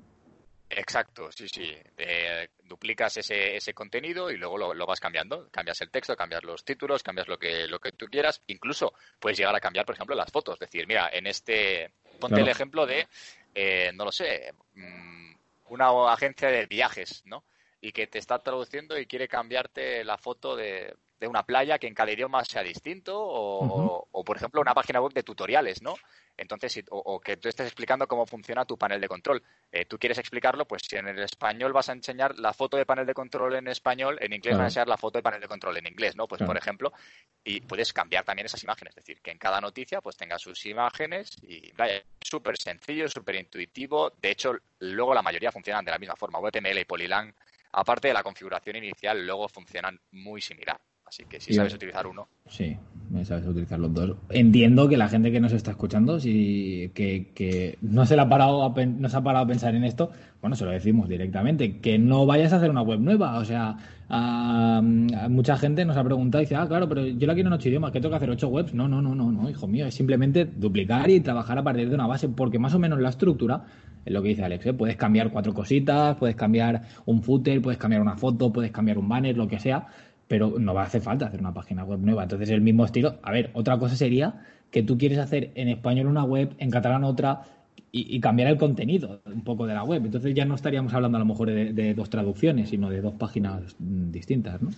Exacto, 0.70 1.32
sí, 1.32 1.48
sí. 1.48 1.76
duplicas 2.62 3.16
ese, 3.16 3.56
ese 3.56 3.74
contenido 3.74 4.30
y 4.30 4.36
luego 4.36 4.56
lo, 4.56 4.86
vas 4.86 5.00
cambiando. 5.00 5.48
Cambias 5.50 5.80
el 5.80 5.90
texto, 5.90 6.16
cambias 6.16 6.44
los 6.44 6.64
títulos, 6.64 7.02
cambias 7.02 7.26
lo 7.26 7.38
que, 7.38 7.66
lo 7.66 7.80
que 7.80 7.92
tú 7.92 8.06
quieras. 8.06 8.42
Incluso 8.46 8.94
puedes 9.18 9.36
llegar 9.36 9.54
a 9.54 9.60
cambiar, 9.60 9.84
por 9.84 9.96
ejemplo, 9.96 10.14
las 10.14 10.30
fotos. 10.30 10.54
Es 10.54 10.60
decir, 10.60 10.86
mira, 10.86 11.10
en 11.12 11.26
este. 11.26 11.92
Ponte 12.20 12.40
el 12.40 12.48
ejemplo 12.48 12.86
de, 12.86 13.08
eh, 13.54 13.90
no 13.94 14.04
lo 14.04 14.12
sé, 14.12 14.52
mm, 14.74 15.34
una 15.70 16.12
agencia 16.12 16.48
de 16.48 16.66
viajes, 16.66 17.22
¿no? 17.24 17.44
Y 17.80 17.92
que 17.92 18.06
te 18.06 18.18
está 18.18 18.38
traduciendo 18.38 18.98
y 18.98 19.06
quiere 19.06 19.26
cambiarte 19.26 20.04
la 20.04 20.18
foto 20.18 20.54
de, 20.54 20.94
de 21.20 21.28
una 21.28 21.42
playa 21.44 21.78
que 21.78 21.86
en 21.86 21.94
cada 21.94 22.10
idioma 22.10 22.44
sea 22.44 22.62
distinto 22.62 23.20
o, 23.20 24.08
o, 24.10 24.24
por 24.24 24.36
ejemplo, 24.36 24.60
una 24.60 24.74
página 24.74 25.00
web 25.00 25.12
de 25.12 25.22
tutoriales, 25.22 25.82
¿no? 25.82 25.94
Entonces, 26.36 26.82
o, 26.88 27.20
que 27.20 27.36
tú 27.36 27.50
estés 27.50 27.66
explicando 27.66 28.08
cómo 28.08 28.24
funciona 28.24 28.64
tu 28.64 28.78
panel 28.78 28.98
de 28.98 29.08
control. 29.08 29.42
Eh, 29.70 29.84
tú 29.84 29.98
quieres 29.98 30.16
explicarlo, 30.16 30.66
pues 30.66 30.80
si 30.88 30.96
en 30.96 31.06
el 31.08 31.18
español 31.18 31.74
vas 31.74 31.90
a 31.90 31.92
enseñar 31.92 32.38
la 32.38 32.54
foto 32.54 32.78
de 32.78 32.86
panel 32.86 33.04
de 33.04 33.12
control 33.12 33.56
en 33.56 33.68
español, 33.68 34.16
en 34.22 34.32
inglés 34.32 34.56
vas 34.56 34.62
a 34.62 34.66
enseñar 34.68 34.88
la 34.88 34.96
foto 34.96 35.18
de 35.18 35.22
panel 35.22 35.42
de 35.42 35.48
control 35.48 35.76
en 35.76 35.86
inglés, 35.86 36.16
¿no? 36.16 36.26
Pues 36.26 36.42
por 36.42 36.56
ejemplo, 36.56 36.94
y 37.44 37.60
puedes 37.60 37.92
cambiar 37.92 38.24
también 38.24 38.46
esas 38.46 38.62
imágenes, 38.62 38.96
es 38.96 39.04
decir, 39.04 39.20
que 39.20 39.30
en 39.30 39.36
cada 39.38 39.60
noticia 39.60 40.00
pues 40.00 40.16
tenga 40.16 40.38
sus 40.38 40.64
imágenes 40.64 41.36
y 41.42 41.70
vaya, 41.72 42.02
súper 42.22 42.56
sencillo, 42.56 43.06
súper 43.08 43.34
intuitivo. 43.34 44.10
De 44.16 44.30
hecho, 44.30 44.54
luego 44.78 45.12
la 45.12 45.20
mayoría 45.20 45.52
funcionan 45.52 45.84
de 45.84 45.90
la 45.90 45.98
misma 45.98 46.16
forma. 46.16 46.40
VTML 46.40 46.78
y 46.78 46.84
Polylang, 46.86 47.34
aparte 47.72 48.08
de 48.08 48.14
la 48.14 48.22
configuración 48.22 48.76
inicial, 48.76 49.26
luego 49.26 49.46
funcionan 49.46 50.00
muy 50.12 50.40
similar. 50.40 50.80
Así 51.11 51.25
que 51.29 51.40
si 51.40 51.52
sabes 51.52 51.75
utilizar 51.75 52.07
uno. 52.07 52.29
Sí, 52.47 52.76
me 53.11 53.25
sabes 53.25 53.45
utilizar 53.45 53.81
los 53.81 53.93
dos. 53.93 54.17
Entiendo 54.29 54.88
que 54.88 54.97
la 54.97 55.09
gente 55.09 55.33
que 55.33 55.40
nos 55.40 55.52
está 55.52 55.73
escuchando, 55.73 56.21
si, 56.21 56.93
que, 56.95 57.76
no 57.83 58.07
se 58.07 58.14
le 58.14 58.23
ha 58.23 58.29
parado 58.29 58.73
no 58.76 59.09
se 59.09 59.17
ha 59.17 59.21
parado 59.21 59.45
a 59.45 59.49
pensar 59.49 59.75
en 59.75 59.83
esto, 59.83 60.12
bueno, 60.40 60.55
se 60.55 60.64
lo 60.64 60.71
decimos 60.71 61.09
directamente, 61.09 61.79
que 61.79 61.99
no 61.99 62.26
vayas 62.26 62.52
a 62.52 62.59
hacer 62.59 62.71
una 62.71 62.83
web 62.83 63.00
nueva. 63.00 63.38
O 63.38 63.45
sea, 63.45 63.76
mucha 65.29 65.57
gente 65.57 65.85
nos 65.85 65.97
ha 65.97 66.05
preguntado 66.05 66.43
y 66.43 66.45
dice, 66.45 66.55
ah, 66.55 66.69
claro, 66.69 66.88
pero 66.88 67.05
yo 67.05 67.26
la 67.26 67.35
quiero 67.35 67.49
en 67.49 67.55
ocho 67.55 67.69
idiomas, 67.69 67.90
que 67.90 68.00
tengo 68.00 68.11
que 68.11 68.17
hacer 68.17 68.31
ocho 68.31 68.47
webs. 68.47 68.73
No, 68.73 68.87
no, 68.87 69.02
no, 69.02 69.12
no, 69.12 69.33
no, 69.33 69.50
hijo 69.50 69.67
mío, 69.67 69.87
es 69.87 69.95
simplemente 69.95 70.45
duplicar 70.45 71.11
y 71.11 71.19
trabajar 71.19 71.59
a 71.59 71.64
partir 71.64 71.88
de 71.88 71.95
una 71.97 72.07
base, 72.07 72.29
porque 72.29 72.61
más 72.61 72.73
o 72.75 72.79
menos 72.79 73.00
la 73.00 73.09
estructura 73.09 73.64
es 74.05 74.12
lo 74.12 74.23
que 74.23 74.29
dice 74.29 74.45
Alex, 74.45 74.67
¿eh? 74.67 74.73
puedes 74.73 74.97
cambiar 74.97 75.31
cuatro 75.31 75.52
cositas, 75.52 76.17
puedes 76.17 76.37
cambiar 76.37 76.83
un 77.05 77.23
footer, 77.23 77.61
puedes 77.61 77.79
cambiar 77.79 78.00
una 78.00 78.17
foto, 78.17 78.52
puedes 78.52 78.71
cambiar 78.71 78.97
un 78.97 79.09
banner, 79.09 79.37
lo 79.37 79.47
que 79.47 79.59
sea, 79.59 79.87
pero 80.30 80.60
no 80.60 80.72
va 80.72 80.82
a 80.82 80.87
hacer 80.87 81.02
falta 81.02 81.26
hacer 81.26 81.40
una 81.40 81.52
página 81.52 81.82
web 81.82 81.99
nueva. 81.99 82.22
Entonces, 82.22 82.50
el 82.50 82.60
mismo 82.60 82.84
estilo. 82.84 83.18
A 83.25 83.32
ver, 83.32 83.50
otra 83.52 83.76
cosa 83.80 83.96
sería 83.96 84.46
que 84.70 84.84
tú 84.84 84.96
quieres 84.96 85.18
hacer 85.18 85.50
en 85.56 85.66
español 85.66 86.06
una 86.06 86.22
web, 86.22 86.54
en 86.58 86.70
catalán 86.70 87.02
otra, 87.02 87.42
y, 87.90 88.20
cambiar 88.20 88.49
el 88.49 88.56
contenido 88.56 89.20
un 89.25 89.42
poco 89.42 89.66
de 89.66 89.75
la 89.75 89.82
web. 89.82 90.04
Entonces 90.04 90.32
ya 90.32 90.44
no 90.44 90.54
estaríamos 90.54 90.94
hablando 90.94 91.16
a 91.16 91.18
lo 91.18 91.25
mejor 91.25 91.50
de, 91.50 91.94
dos 91.94 92.10
traducciones, 92.10 92.70
sino 92.70 92.88
de 92.88 93.00
dos 93.00 93.14
páginas 93.14 93.75
mm, 93.80 94.12
distintas, 94.12 94.62
¿no? 94.62 94.70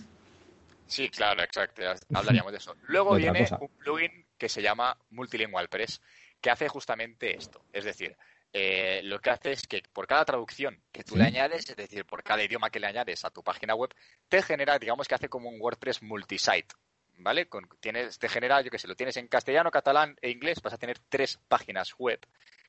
Sí, 0.87 1.07
claro, 1.09 1.43
exacto. 1.43 1.83
Hablaríamos 2.15 2.51
de 2.51 2.57
eso. 2.57 2.75
Luego 2.87 3.13
viene 3.13 3.45
un 3.61 3.69
plugin 3.77 4.25
que 4.39 4.49
se 4.49 4.63
llama 4.63 4.97
Multilingual 5.11 5.67
Press, 5.67 6.01
que 6.41 6.49
hace 6.49 6.67
justamente 6.67 7.37
esto. 7.37 7.61
Es 7.71 7.85
decir, 7.85 8.15
eh, 8.53 9.01
lo 9.03 9.19
que 9.19 9.31
hace 9.31 9.51
es 9.51 9.67
que 9.67 9.81
por 9.91 10.05
cada 10.05 10.23
traducción 10.23 10.79
que 10.91 11.03
tú 11.03 11.15
le 11.15 11.25
añades, 11.25 11.67
es 11.67 11.75
decir, 11.75 12.05
por 12.05 12.23
cada 12.23 12.43
idioma 12.43 12.69
que 12.69 12.79
le 12.79 12.85
añades 12.85 13.25
a 13.25 13.31
tu 13.31 13.41
página 13.41 13.73
web, 13.73 13.93
te 14.29 14.43
genera, 14.43 14.77
digamos 14.77 15.07
que 15.07 15.15
hace 15.15 15.27
como 15.27 15.49
un 15.49 15.59
WordPress 15.59 16.03
multisite. 16.03 16.75
¿Vale? 17.17 17.47
Con, 17.47 17.67
tienes, 17.79 18.17
te 18.17 18.27
genera, 18.27 18.61
yo 18.61 18.71
que 18.71 18.79
sé, 18.79 18.87
lo 18.87 18.95
tienes 18.95 19.17
en 19.17 19.27
castellano, 19.27 19.69
catalán 19.69 20.15
e 20.21 20.31
inglés, 20.31 20.61
vas 20.61 20.73
a 20.73 20.77
tener 20.77 20.97
tres 21.09 21.39
páginas 21.47 21.93
web 21.97 22.19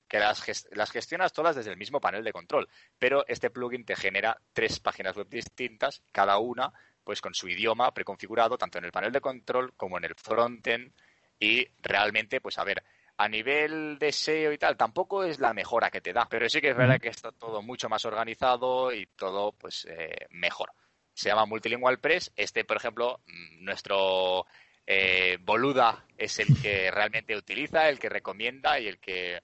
que 0.07 0.19
las, 0.19 0.69
las 0.73 0.91
gestionas 0.91 1.33
todas 1.33 1.57
desde 1.57 1.71
el 1.71 1.79
mismo 1.79 2.01
panel 2.01 2.25
de 2.25 2.33
control. 2.33 2.69
Pero 2.99 3.25
este 3.27 3.51
plugin 3.51 3.85
te 3.85 3.97
genera 3.97 4.39
tres 4.53 4.81
páginas 4.81 5.17
web 5.17 5.29
distintas, 5.29 6.03
cada 6.13 6.39
una 6.39 6.73
pues 7.05 7.21
con 7.21 7.35
su 7.35 7.49
idioma 7.49 7.93
preconfigurado, 7.93 8.57
tanto 8.57 8.79
en 8.79 8.87
el 8.87 8.93
panel 8.93 9.13
de 9.13 9.21
control 9.21 9.75
como 9.77 9.99
en 9.99 10.05
el 10.05 10.15
frontend. 10.15 10.93
Y 11.39 11.67
realmente, 11.83 12.41
pues 12.41 12.59
a 12.59 12.65
ver, 12.65 12.83
a 13.17 13.29
nivel 13.29 13.99
de 13.99 14.13
SEO 14.13 14.53
y 14.53 14.59
tal, 14.59 14.77
tampoco 14.77 15.25
es 15.25 15.39
la 15.39 15.53
mejora 15.53 15.91
que 15.91 16.01
te 16.01 16.13
da, 16.13 16.27
pero 16.29 16.49
sí 16.49 16.61
que 16.61 16.71
es 16.71 16.77
verdad 16.77 17.01
que 17.01 17.09
está 17.09 17.31
todo 17.33 17.63
mucho 17.63 17.89
más 17.89 18.05
organizado 18.05 18.93
y 18.93 19.07
todo 19.07 19.53
pues 19.53 19.87
eh, 19.89 20.27
mejor. 20.31 20.73
Se 21.13 21.29
llama 21.29 21.47
Multilingual 21.47 22.01
Press. 22.01 22.33
Este, 22.35 22.65
por 22.65 22.77
ejemplo, 22.77 23.21
mm, 23.27 23.65
nuestro 23.65 24.47
eh, 24.87 25.39
Boluda 25.41 26.05
es 26.17 26.41
el 26.41 26.61
que 26.61 26.91
realmente 26.91 27.37
utiliza, 27.37 27.89
el 27.89 28.01
que 28.01 28.09
recomienda 28.09 28.81
y 28.81 28.89
el 28.89 28.99
que 28.99 29.41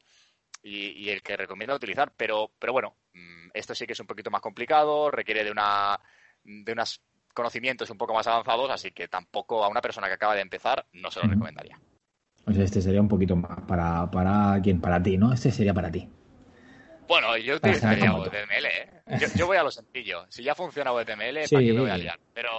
y, 0.62 1.08
el 1.08 1.22
que 1.22 1.36
recomienda 1.36 1.74
utilizar. 1.74 2.12
Pero, 2.16 2.50
pero 2.58 2.72
bueno, 2.72 2.96
mm, 3.12 3.50
esto 3.54 3.74
sí 3.74 3.86
que 3.86 3.92
es 3.92 4.00
un 4.00 4.06
poquito 4.06 4.30
más 4.30 4.40
complicado, 4.40 5.10
requiere 5.10 5.44
de 5.44 5.52
una 5.52 5.98
de 6.42 6.72
unos 6.72 7.02
conocimientos 7.32 7.90
un 7.90 7.98
poco 7.98 8.14
más 8.14 8.26
avanzados, 8.26 8.70
así 8.70 8.90
que 8.90 9.06
tampoco 9.06 9.62
a 9.62 9.68
una 9.68 9.80
persona 9.80 10.08
que 10.08 10.14
acaba 10.14 10.34
de 10.34 10.40
empezar 10.40 10.86
no 10.92 11.10
se 11.10 11.20
lo 11.20 11.28
recomendaría 11.28 11.78
este 12.58 12.80
sería 12.80 13.00
un 13.00 13.08
poquito 13.08 13.36
más 13.36 13.60
para, 13.66 14.10
para 14.10 14.60
quién, 14.62 14.80
para 14.80 15.02
ti, 15.02 15.16
¿no? 15.16 15.32
Este 15.32 15.50
sería 15.50 15.74
para 15.74 15.90
ti. 15.90 16.08
Bueno, 17.10 17.36
yo 17.36 17.56
utilizaría 17.56 18.14
WebML, 18.14 18.66
¿eh? 18.66 19.02
Yo, 19.36 19.48
voy 19.48 19.56
a 19.56 19.64
lo 19.64 19.70
sencillo. 19.72 20.26
Si 20.28 20.44
ya 20.44 20.54
funciona 20.54 20.92
WebML, 20.92 21.48
¿para 21.50 21.64
qué 21.64 21.72
me 21.72 21.80
voy 21.80 21.90
a 21.90 21.98
liar? 21.98 22.20
Pero, 22.32 22.50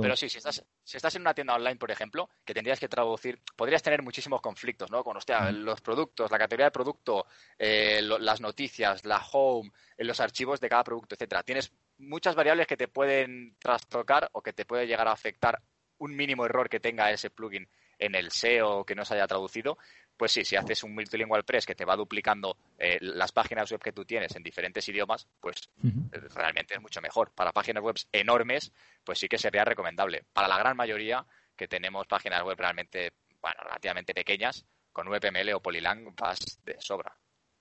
pero 0.00 0.14
sí, 0.14 0.28
si 0.28 0.38
estás, 0.38 0.64
si 0.84 0.96
estás 0.96 1.16
en 1.16 1.22
una 1.22 1.34
tienda 1.34 1.56
online, 1.56 1.74
por 1.74 1.90
ejemplo, 1.90 2.30
que 2.44 2.54
tendrías 2.54 2.78
que 2.78 2.88
traducir, 2.88 3.40
podrías 3.56 3.82
tener 3.82 4.02
muchísimos 4.02 4.40
conflictos, 4.40 4.88
¿no? 4.92 5.02
Con, 5.02 5.16
hostia, 5.16 5.50
los 5.50 5.80
productos, 5.80 6.30
la 6.30 6.38
categoría 6.38 6.66
de 6.66 6.70
producto, 6.70 7.26
eh, 7.58 8.00
las 8.02 8.40
noticias, 8.40 9.04
la 9.04 9.20
home, 9.32 9.72
eh, 9.96 10.04
los 10.04 10.20
archivos 10.20 10.60
de 10.60 10.68
cada 10.68 10.84
producto, 10.84 11.16
etcétera. 11.16 11.42
Tienes 11.42 11.72
muchas 11.98 12.36
variables 12.36 12.68
que 12.68 12.76
te 12.76 12.86
pueden 12.86 13.56
trastocar 13.58 14.28
o 14.30 14.42
que 14.42 14.52
te 14.52 14.64
puede 14.64 14.86
llegar 14.86 15.08
a 15.08 15.12
afectar 15.12 15.60
un 15.98 16.14
mínimo 16.14 16.44
error 16.44 16.68
que 16.68 16.80
tenga 16.80 17.10
ese 17.10 17.30
plugin 17.30 17.68
en 17.98 18.14
el 18.14 18.30
SEO 18.30 18.84
que 18.84 18.94
no 18.94 19.04
se 19.04 19.14
haya 19.14 19.26
traducido, 19.26 19.78
pues 20.16 20.32
sí, 20.32 20.44
si 20.44 20.56
haces 20.56 20.82
un 20.82 20.94
multilingual 20.94 21.44
press 21.44 21.64
que 21.64 21.76
te 21.76 21.84
va 21.84 21.96
duplicando 21.96 22.56
eh, 22.76 22.98
las 23.00 23.30
páginas 23.32 23.70
web 23.70 23.80
que 23.80 23.92
tú 23.92 24.04
tienes 24.04 24.34
en 24.34 24.42
diferentes 24.42 24.88
idiomas, 24.88 25.28
pues 25.40 25.70
eh, 25.84 26.18
realmente 26.34 26.74
es 26.74 26.80
mucho 26.80 27.00
mejor. 27.00 27.30
Para 27.30 27.52
páginas 27.52 27.82
web 27.82 27.96
enormes, 28.12 28.72
pues 29.04 29.20
sí 29.20 29.28
que 29.28 29.38
sería 29.38 29.64
recomendable. 29.64 30.24
Para 30.32 30.48
la 30.48 30.58
gran 30.58 30.76
mayoría 30.76 31.24
que 31.56 31.68
tenemos 31.68 32.06
páginas 32.08 32.42
web 32.42 32.58
realmente, 32.58 33.12
bueno, 33.40 33.62
relativamente 33.62 34.12
pequeñas, 34.12 34.66
con 34.92 35.06
WebML 35.06 35.54
o 35.54 35.62
Polylang 35.62 36.14
vas 36.16 36.60
de 36.64 36.76
sobra. 36.80 37.16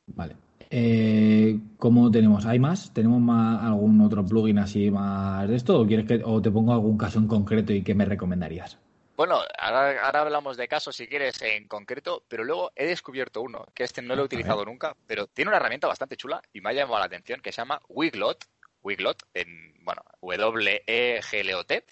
Vale. 0.07 0.35
Eh, 0.69 1.59
¿Cómo 1.77 2.11
tenemos? 2.11 2.45
¿Hay 2.45 2.59
más? 2.59 2.93
¿Tenemos 2.93 3.21
más 3.21 3.63
algún 3.63 4.01
otro 4.01 4.25
plugin 4.25 4.59
así 4.59 4.91
más 4.91 5.47
de 5.47 5.55
esto? 5.55 5.79
¿O 5.79 5.87
quieres 5.87 6.05
que 6.05 6.21
o 6.23 6.41
te 6.41 6.51
pongo 6.51 6.73
algún 6.73 6.97
caso 6.97 7.19
en 7.19 7.27
concreto 7.27 7.73
y 7.73 7.83
qué 7.83 7.93
me 7.93 8.05
recomendarías? 8.05 8.77
Bueno, 9.15 9.39
ahora, 9.57 10.21
hablamos 10.21 10.57
de 10.57 10.67
casos 10.67 10.95
si 10.95 11.07
quieres 11.07 11.41
en 11.41 11.67
concreto, 11.67 12.23
pero 12.27 12.43
luego 12.43 12.71
he 12.75 12.85
descubierto 12.85 13.41
uno, 13.41 13.65
que 13.73 13.83
este 13.83 14.03
no 14.03 14.15
lo 14.15 14.21
he 14.21 14.25
utilizado 14.25 14.63
nunca, 14.63 14.95
pero 15.07 15.25
tiene 15.25 15.49
una 15.49 15.57
herramienta 15.57 15.87
bastante 15.87 16.17
chula 16.17 16.39
y 16.53 16.61
me 16.61 16.69
ha 16.69 16.73
llamado 16.73 16.99
la 16.99 17.05
atención, 17.05 17.41
que 17.41 17.51
se 17.51 17.61
llama 17.61 17.81
Wiglot, 17.89 18.45
Wiglot, 18.83 19.23
en, 19.33 19.73
bueno, 19.83 20.03
W-E-G-L-O-T, 20.21 21.83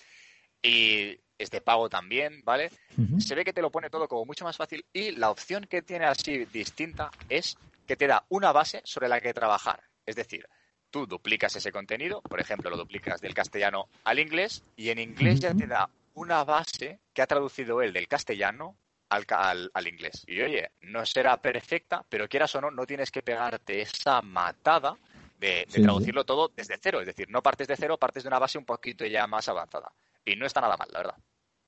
y 0.62 1.20
es 1.38 1.50
de 1.50 1.62
pago 1.62 1.89
también, 1.89 2.41
¿vale? 2.44 2.70
Se 3.17 3.34
ve 3.34 3.44
que 3.44 3.53
te 3.53 3.62
lo 3.62 3.72
pone 3.72 3.89
todo 3.89 4.08
como 4.08 4.25
mucho 4.25 4.46
más 4.46 4.55
fácil 4.55 4.86
y 4.94 5.12
la 5.12 5.32
opción 5.32 5.65
que 5.67 5.82
tiene 5.82 6.05
así 6.05 6.46
distinta 6.46 7.10
es 7.27 7.58
que 7.86 7.96
te 7.96 8.08
da 8.08 8.25
una 8.30 8.51
base 8.51 8.82
sobre 8.84 9.08
la 9.08 9.22
que 9.22 9.34
trabajar. 9.34 9.82
Es 10.06 10.15
decir, 10.15 10.48
tú 10.89 11.06
duplicas 11.06 11.56
ese 11.56 11.72
contenido, 11.72 12.22
por 12.22 12.39
ejemplo, 12.39 12.70
lo 12.70 12.77
duplicas 12.77 13.22
del 13.22 13.34
castellano 13.34 13.89
al 14.04 14.20
inglés 14.20 14.63
y 14.75 14.89
en 14.89 15.00
inglés 15.00 15.39
ya 15.39 15.54
te 15.54 15.68
da 15.68 15.89
una 16.13 16.44
base 16.44 17.00
que 17.13 17.22
ha 17.22 17.27
traducido 17.27 17.82
él 17.82 17.94
del 17.94 18.08
castellano 18.08 18.77
al, 19.10 19.25
al, 19.74 19.88
inglés. 19.88 20.24
Y 20.27 20.42
oye, 20.42 20.72
no 20.82 21.06
será 21.06 21.38
perfecta, 21.42 22.06
pero 22.10 22.27
quieras 22.27 22.56
o 22.56 22.62
no, 22.62 22.72
no 22.72 22.86
tienes 22.86 23.12
que 23.12 23.22
pegarte 23.22 23.82
esa 23.82 24.22
matada 24.22 24.98
de, 25.39 25.68
traducirlo 25.72 26.25
todo 26.25 26.51
desde 26.56 26.77
cero. 26.82 27.00
Es 27.01 27.08
decir, 27.08 27.30
no 27.30 27.42
partes 27.42 27.68
de 27.68 27.75
cero, 27.75 27.98
partes 27.98 28.24
de 28.24 28.30
una 28.30 28.39
base 28.39 28.58
un 28.58 28.65
poquito 28.65 29.06
ya 29.06 29.27
más 29.27 29.48
avanzada. 29.50 29.92
Y 30.24 30.36
no 30.36 30.46
está 30.46 30.62
nada 30.62 30.77
mal, 30.77 30.88
la 30.92 31.00
verdad. 31.00 31.15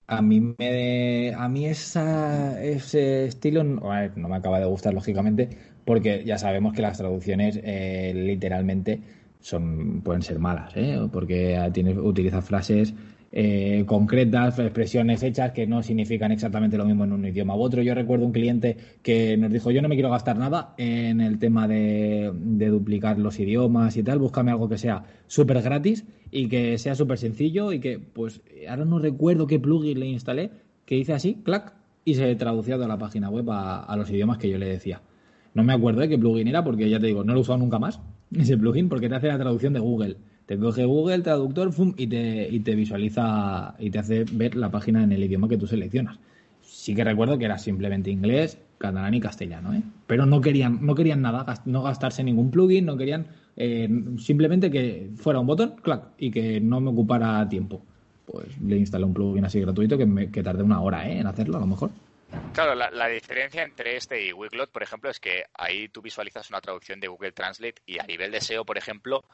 A 0.07 0.21
mí 0.21 0.39
me 0.39 1.33
a 1.33 1.50
mí 1.50 1.65
esa, 1.67 2.63
ese 2.63 3.25
estilo 3.25 3.63
no, 3.63 3.89
me 4.15 4.36
acaba 4.36 4.59
de 4.59 4.65
gustar 4.65 4.93
lógicamente 4.93 5.50
porque 5.88 6.24
ya 6.25 6.38
sabemos 6.38 6.74
que 6.74 6.82
las 6.82 6.98
traducciones 6.98 7.58
eh, 7.63 8.12
literalmente 8.13 9.00
son 9.39 10.01
pueden 10.01 10.22
ser 10.22 10.38
malas, 10.38 10.74
¿eh? 10.75 11.00
porque 11.13 11.58
tienes 11.72 11.98
utiliza 11.98 12.41
frases 12.41 12.94
eh, 13.32 13.86
concretas, 13.86 14.60
expresiones 14.60 15.24
hechas 15.24 15.53
que 15.53 15.65
no 15.65 15.82
significan 15.82 16.34
exactamente 16.34 16.77
lo 16.77 16.84
mismo 16.84 17.06
en 17.06 17.13
un 17.13 17.25
idioma 17.25 17.56
u 17.56 17.62
otro. 17.62 17.82
Yo 17.82 17.96
recuerdo 17.96 18.25
un 18.25 18.34
cliente 18.34 18.75
que 19.01 19.38
nos 19.38 19.50
dijo, 19.50 19.72
yo 19.72 19.82
no 19.82 19.88
me 19.88 19.96
quiero 19.96 20.10
gastar 20.10 20.38
nada 20.38 20.74
en 20.77 21.22
el 21.22 21.39
tema 21.39 21.70
de, 21.70 22.34
duplicar 22.34 23.17
los 23.17 23.39
idiomas 23.39 23.96
y 23.96 24.03
tal, 24.03 24.20
búscame 24.20 24.51
algo 24.51 24.67
que 24.67 24.77
sea 24.77 25.06
súper 25.27 25.62
gratis 25.62 26.03
y 26.32 26.50
que 26.50 26.77
sea 26.79 26.96
súper 26.96 27.17
sencillo 27.17 27.72
y 27.72 27.79
que, 27.79 27.98
pues, 27.98 28.41
ahora 28.67 28.84
no 28.84 29.00
recuerdo 29.00 29.48
qué 29.48 29.58
plugin 29.58 30.01
le 30.01 30.08
instalé, 30.08 30.51
que 30.84 30.98
hice 30.98 31.13
así, 31.13 31.36
clac, 31.46 31.75
y 32.03 32.15
se 32.15 32.36
traducía 32.36 32.75
toda 32.75 32.89
la 32.89 32.98
página 32.98 33.29
web 33.29 33.50
a, 33.51 33.96
los 33.96 34.10
idiomas 34.10 34.38
que 34.38 34.50
yo 34.50 34.58
le 34.58 34.67
decía. 34.67 35.01
No 35.57 35.63
me 35.63 35.73
acuerdo 35.73 36.01
de 36.01 36.09
qué 36.09 36.17
plugin 36.17 36.47
era 36.47 36.63
porque 36.63 36.89
ya 36.89 36.99
te 36.99 37.07
digo, 37.07 37.23
no 37.23 37.33
lo 37.33 37.39
he 37.39 37.41
usado 37.41 37.57
nunca 37.57 37.79
más, 37.79 37.99
ese 38.31 38.57
plugin, 38.57 38.87
porque 38.87 39.09
te 39.09 39.15
hace 39.15 39.27
la 39.27 39.37
traducción 39.37 39.73
de 39.73 39.79
Google 39.79 40.17
te 40.47 40.57
coge 40.57 40.85
Google 40.85 41.19
Traductor 41.19 41.71
y, 41.97 42.07
te, 42.07 42.47
y 42.49 42.61
te 42.61 42.73
visualiza 42.73 43.75
y 43.79 43.89
te 43.89 43.99
hace 43.99 44.23
ver 44.31 44.55
la 44.55 44.71
página 44.71 45.03
en 45.03 45.11
el 45.11 45.21
idioma 45.21 45.49
que 45.49 45.57
tú 45.57 45.67
seleccionas. 45.67 46.19
Sí 46.61 46.95
que 46.95 47.03
recuerdo 47.03 47.37
que 47.37 47.43
era 47.43 47.57
simplemente 47.57 48.09
inglés, 48.11 48.57
catalán 48.77 49.13
y 49.13 49.19
castellano, 49.19 49.73
¿eh? 49.73 49.83
pero 50.07 50.25
no 50.25 50.39
querían, 50.39 50.85
no 50.85 50.95
querían 50.95 51.21
nada, 51.21 51.45
no 51.65 51.83
gastarse 51.83 52.23
ningún 52.23 52.49
plugin, 52.49 52.85
no 52.85 52.95
querían 52.95 53.27
eh, 53.57 53.89
simplemente 54.19 54.71
que 54.71 55.09
fuera 55.17 55.41
un 55.41 55.47
botón, 55.47 55.75
clac, 55.81 56.11
y 56.17 56.31
que 56.31 56.61
no 56.61 56.79
me 56.79 56.91
ocupara 56.91 57.47
tiempo. 57.49 57.81
Pues 58.25 58.47
le 58.61 58.77
instalé 58.77 59.03
un 59.03 59.13
plugin 59.13 59.43
así 59.43 59.59
gratuito 59.59 59.97
que, 59.97 60.05
me, 60.05 60.31
que 60.31 60.43
tardé 60.43 60.63
una 60.63 60.79
hora 60.79 61.09
¿eh? 61.09 61.19
en 61.19 61.27
hacerlo, 61.27 61.57
a 61.57 61.59
lo 61.59 61.67
mejor. 61.67 61.89
Claro, 62.53 62.74
la, 62.74 63.07
diferencia 63.07 63.63
entre 63.63 63.96
este 63.96 64.25
y 64.25 64.34
Wiglot, 64.34 64.72
por 64.72 64.81
ejemplo, 64.81 65.10
es 65.10 65.19
que 65.19 65.46
ahí 65.53 65.89
tú 65.89 66.01
visualizas 66.01 66.50
una 66.50 66.60
traducción 66.60 67.00
de 67.00 67.07
Google 67.07 67.31
Translate 67.31 67.81
y 67.86 68.00
a 68.00 68.03
nivel 68.03 68.31
de 68.31 68.41
SEO, 68.41 68.65
por 68.65 68.77
ejemplo, 68.77 69.25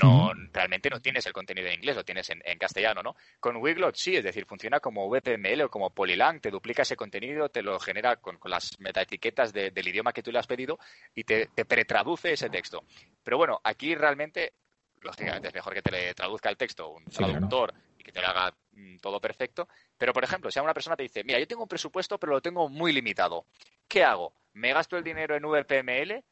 no 0.00 0.32
realmente 0.52 0.88
no 0.88 1.00
tienes 1.00 1.26
el 1.26 1.32
contenido 1.32 1.66
en 1.66 1.74
inglés, 1.74 1.96
lo 1.96 2.04
tienes 2.04 2.30
en, 2.30 2.58
castellano, 2.58 3.02
¿no? 3.02 3.16
Con 3.40 3.56
Wiglot 3.56 3.96
sí, 3.96 4.16
es 4.16 4.24
decir, 4.24 4.46
funciona 4.46 4.80
como 4.80 5.08
VPML 5.08 5.62
o 5.62 5.70
como 5.70 5.90
Polylang, 5.90 6.40
te 6.40 6.50
duplica 6.50 6.82
ese 6.82 6.96
contenido, 6.96 7.48
te 7.48 7.62
lo 7.62 7.78
genera 7.80 8.16
con, 8.16 8.38
las 8.44 8.78
metaetiquetas 8.78 9.52
del 9.52 9.88
idioma 9.88 10.12
que 10.12 10.22
tú 10.22 10.30
le 10.30 10.38
has 10.38 10.46
pedido 10.46 10.78
y 11.14 11.24
te, 11.24 11.46
te 11.54 11.64
pretraduce 11.64 12.32
ese 12.32 12.48
texto. 12.48 12.84
Pero 13.24 13.38
bueno, 13.38 13.60
aquí 13.64 13.94
realmente 13.94 14.52
lógicamente 15.00 15.48
es 15.48 15.54
mejor 15.54 15.74
que 15.74 15.82
te 15.82 15.90
le 15.90 16.14
traduzca 16.14 16.48
el 16.48 16.56
texto 16.56 16.90
un 16.90 17.04
traductor 17.04 17.74
y 17.98 18.02
que 18.02 18.12
te 18.12 18.20
lo 18.20 18.28
haga 18.28 18.54
mm, 18.72 18.96
todo 18.98 19.20
perfecto. 19.20 19.68
Pero, 19.96 20.12
por 20.12 20.24
ejemplo, 20.24 20.50
si 20.50 20.58
una 20.60 20.72
persona 20.74 20.96
te 20.96 21.02
dice, 21.02 21.24
mira, 21.24 21.38
yo 21.38 21.46
tengo 21.46 21.62
un 21.62 21.68
presupuesto, 21.68 22.18
pero 22.18 22.32
lo 22.32 22.40
tengo 22.40 22.68
muy 22.68 22.92
limitado, 22.92 23.44
¿qué 23.88 24.04
hago? 24.04 24.32
¿Me 24.54 24.72
gasto 24.72 24.96
el 24.96 25.04
dinero 25.04 25.34
en 25.36 25.42
VPML 25.42 26.24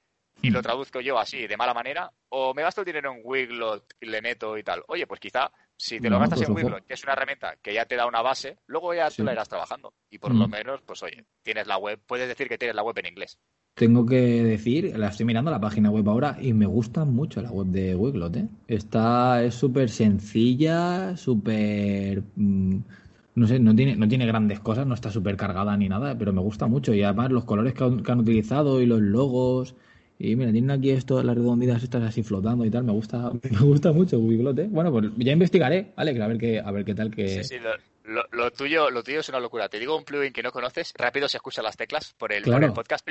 y 0.43 0.51
lo 0.51 0.61
traduzco 0.63 1.01
yo 1.01 1.19
así, 1.19 1.47
de 1.47 1.57
mala 1.57 1.73
manera? 1.75 2.11
¿O 2.29 2.53
me 2.55 2.63
gasto 2.63 2.83
el 2.83 2.85
dinero 2.87 3.13
en 3.13 3.21
Wiglot 3.25 3.95
y 4.01 4.07
le 4.07 4.21
meto 4.21 4.57
y 4.59 4.63
tal? 4.63 4.83
Oye, 4.89 5.07
pues 5.07 5.21
quizá 5.21 5.51
si 5.77 6.01
te 6.01 6.09
lo 6.11 6.17
No, 6.17 6.21
gastas 6.21 6.39
pues 6.41 6.49
en. 6.49 6.55
Wiglot, 6.57 6.87
que 6.87 6.95
es 6.95 7.03
una 7.05 7.13
herramienta 7.15 7.57
que 7.57 7.73
ya 7.73 7.85
te 7.87 7.97
da 7.97 8.07
una 8.07 8.23
base, 8.23 8.59
luego 8.67 8.93
ya 8.95 9.11
Sí. 9.11 9.19
tú 9.19 9.25
la 9.25 9.33
irás 9.33 9.49
trabajando. 9.49 9.95
Y 10.11 10.19
por 10.19 10.35
Mm. 10.35 10.39
lo 10.39 10.49
menos, 10.49 10.83
pues 10.83 11.03
oye, 11.03 11.25
tienes 11.43 11.67
la 11.67 11.79
web, 11.79 12.01
puedes 12.07 12.29
decir 12.29 12.49
que 12.49 12.59
tienes 12.59 12.75
la 12.77 12.83
web 12.83 12.99
en 12.99 13.07
inglés. 13.07 13.39
Tengo 13.77 14.07
que 14.07 14.43
decir, 14.43 14.99
la 14.99 15.09
estoy 15.09 15.27
mirando 15.27 15.51
la 15.51 15.61
página 15.61 15.91
web 15.91 16.09
ahora 16.09 16.39
y 16.41 16.55
me 16.55 16.65
gusta 16.65 17.05
mucho 17.05 17.43
la 17.43 17.51
web 17.53 17.67
de 17.67 17.95
Wiglot, 17.95 18.35
¿eh? 18.35 18.49
Está, 18.69 19.45
es 19.45 19.55
súper 19.55 19.91
sencilla, 19.91 21.15
súper... 21.19 22.23
mm, 22.37 22.79
no 23.35 23.47
sé, 23.47 23.59
no 23.59 23.77
tiene, 23.77 23.95
no 23.97 24.09
tiene 24.09 24.25
grandes 24.25 24.61
cosas, 24.61 24.87
no 24.87 24.95
está 24.95 25.11
súper 25.11 25.37
cargada 25.37 25.77
ni 25.77 25.91
nada, 25.91 26.17
pero 26.17 26.33
me 26.33 26.41
gusta 26.41 26.67
mucho. 26.69 26.95
Y 26.95 27.03
además 27.03 27.31
los 27.33 27.45
colores 27.45 27.75
que 27.75 27.85
han, 27.85 28.19
utilizado 28.19 28.81
y 28.81 28.87
los 28.87 29.03
logos... 29.03 29.75
Y 30.19 30.37
mira, 30.37 30.53
tienen 30.53 30.71
aquí 30.71 30.89
esto, 30.89 31.23
las 31.23 31.37
redonditas 31.37 31.83
estas 31.83 32.03
así 32.03 32.23
flotando 32.23 32.65
y 32.65 32.71
tal. 32.71 32.85
Me 32.85 32.93
gusta, 32.93 33.31
me 33.51 33.59
gusta 33.59 33.93
mucho 33.93 34.19
Wiglot, 34.19 34.59
¿eh? 34.59 34.69
Bueno, 34.71 34.91
pues 34.91 35.11
ya 35.19 35.33
investigaré, 35.33 35.93
Alex, 35.97 36.19
a 36.19 36.27
ver 36.29 36.39
qué, 36.39 36.61
a 36.61 36.71
ver 36.71 36.87
qué 36.87 36.95
tal 36.95 37.11
que... 37.11 37.29
Sí, 37.29 37.45
sí, 37.45 37.57
lo- 38.07 38.25
lo 38.33 38.51
tuyo, 38.53 38.91
lo 38.91 39.03
tuyo 39.03 39.21
es 39.21 39.29
una 39.29 39.41
locura. 39.41 39.69
Te 39.69 39.79
digo 39.79 39.97
un 39.97 40.05
plugin 40.05 40.33
que 40.33 40.43
no 40.43 40.53
conoces, 40.53 40.93
rápido 40.97 41.29
se 41.29 41.37
escuchan 41.39 41.65
las 41.65 41.77
teclas 41.77 42.15
por 42.15 42.33
el, 42.33 42.43
por 42.43 42.53
Claro. 42.53 42.67
el 42.67 42.73
podcast. 42.73 43.07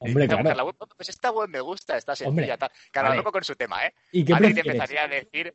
Hombre, 0.00 0.28
claro. 0.28 0.54
la 0.54 0.64
web, 0.64 0.74
pues 0.96 1.08
esta 1.08 1.30
web 1.30 1.48
me 1.48 1.60
gusta, 1.60 1.96
está 1.96 2.14
sencilla, 2.16 2.56
tal. 2.58 2.70
Cada 2.90 3.08
vale. 3.08 3.18
loco 3.18 3.32
con 3.32 3.44
su 3.44 3.54
tema, 3.56 3.86
¿eh? 3.86 3.94
¿Y 4.12 4.24
qué 4.24 4.34
prefieres? 4.34 4.66
empezaría 4.66 5.04
a 5.04 5.08
decir... 5.08 5.54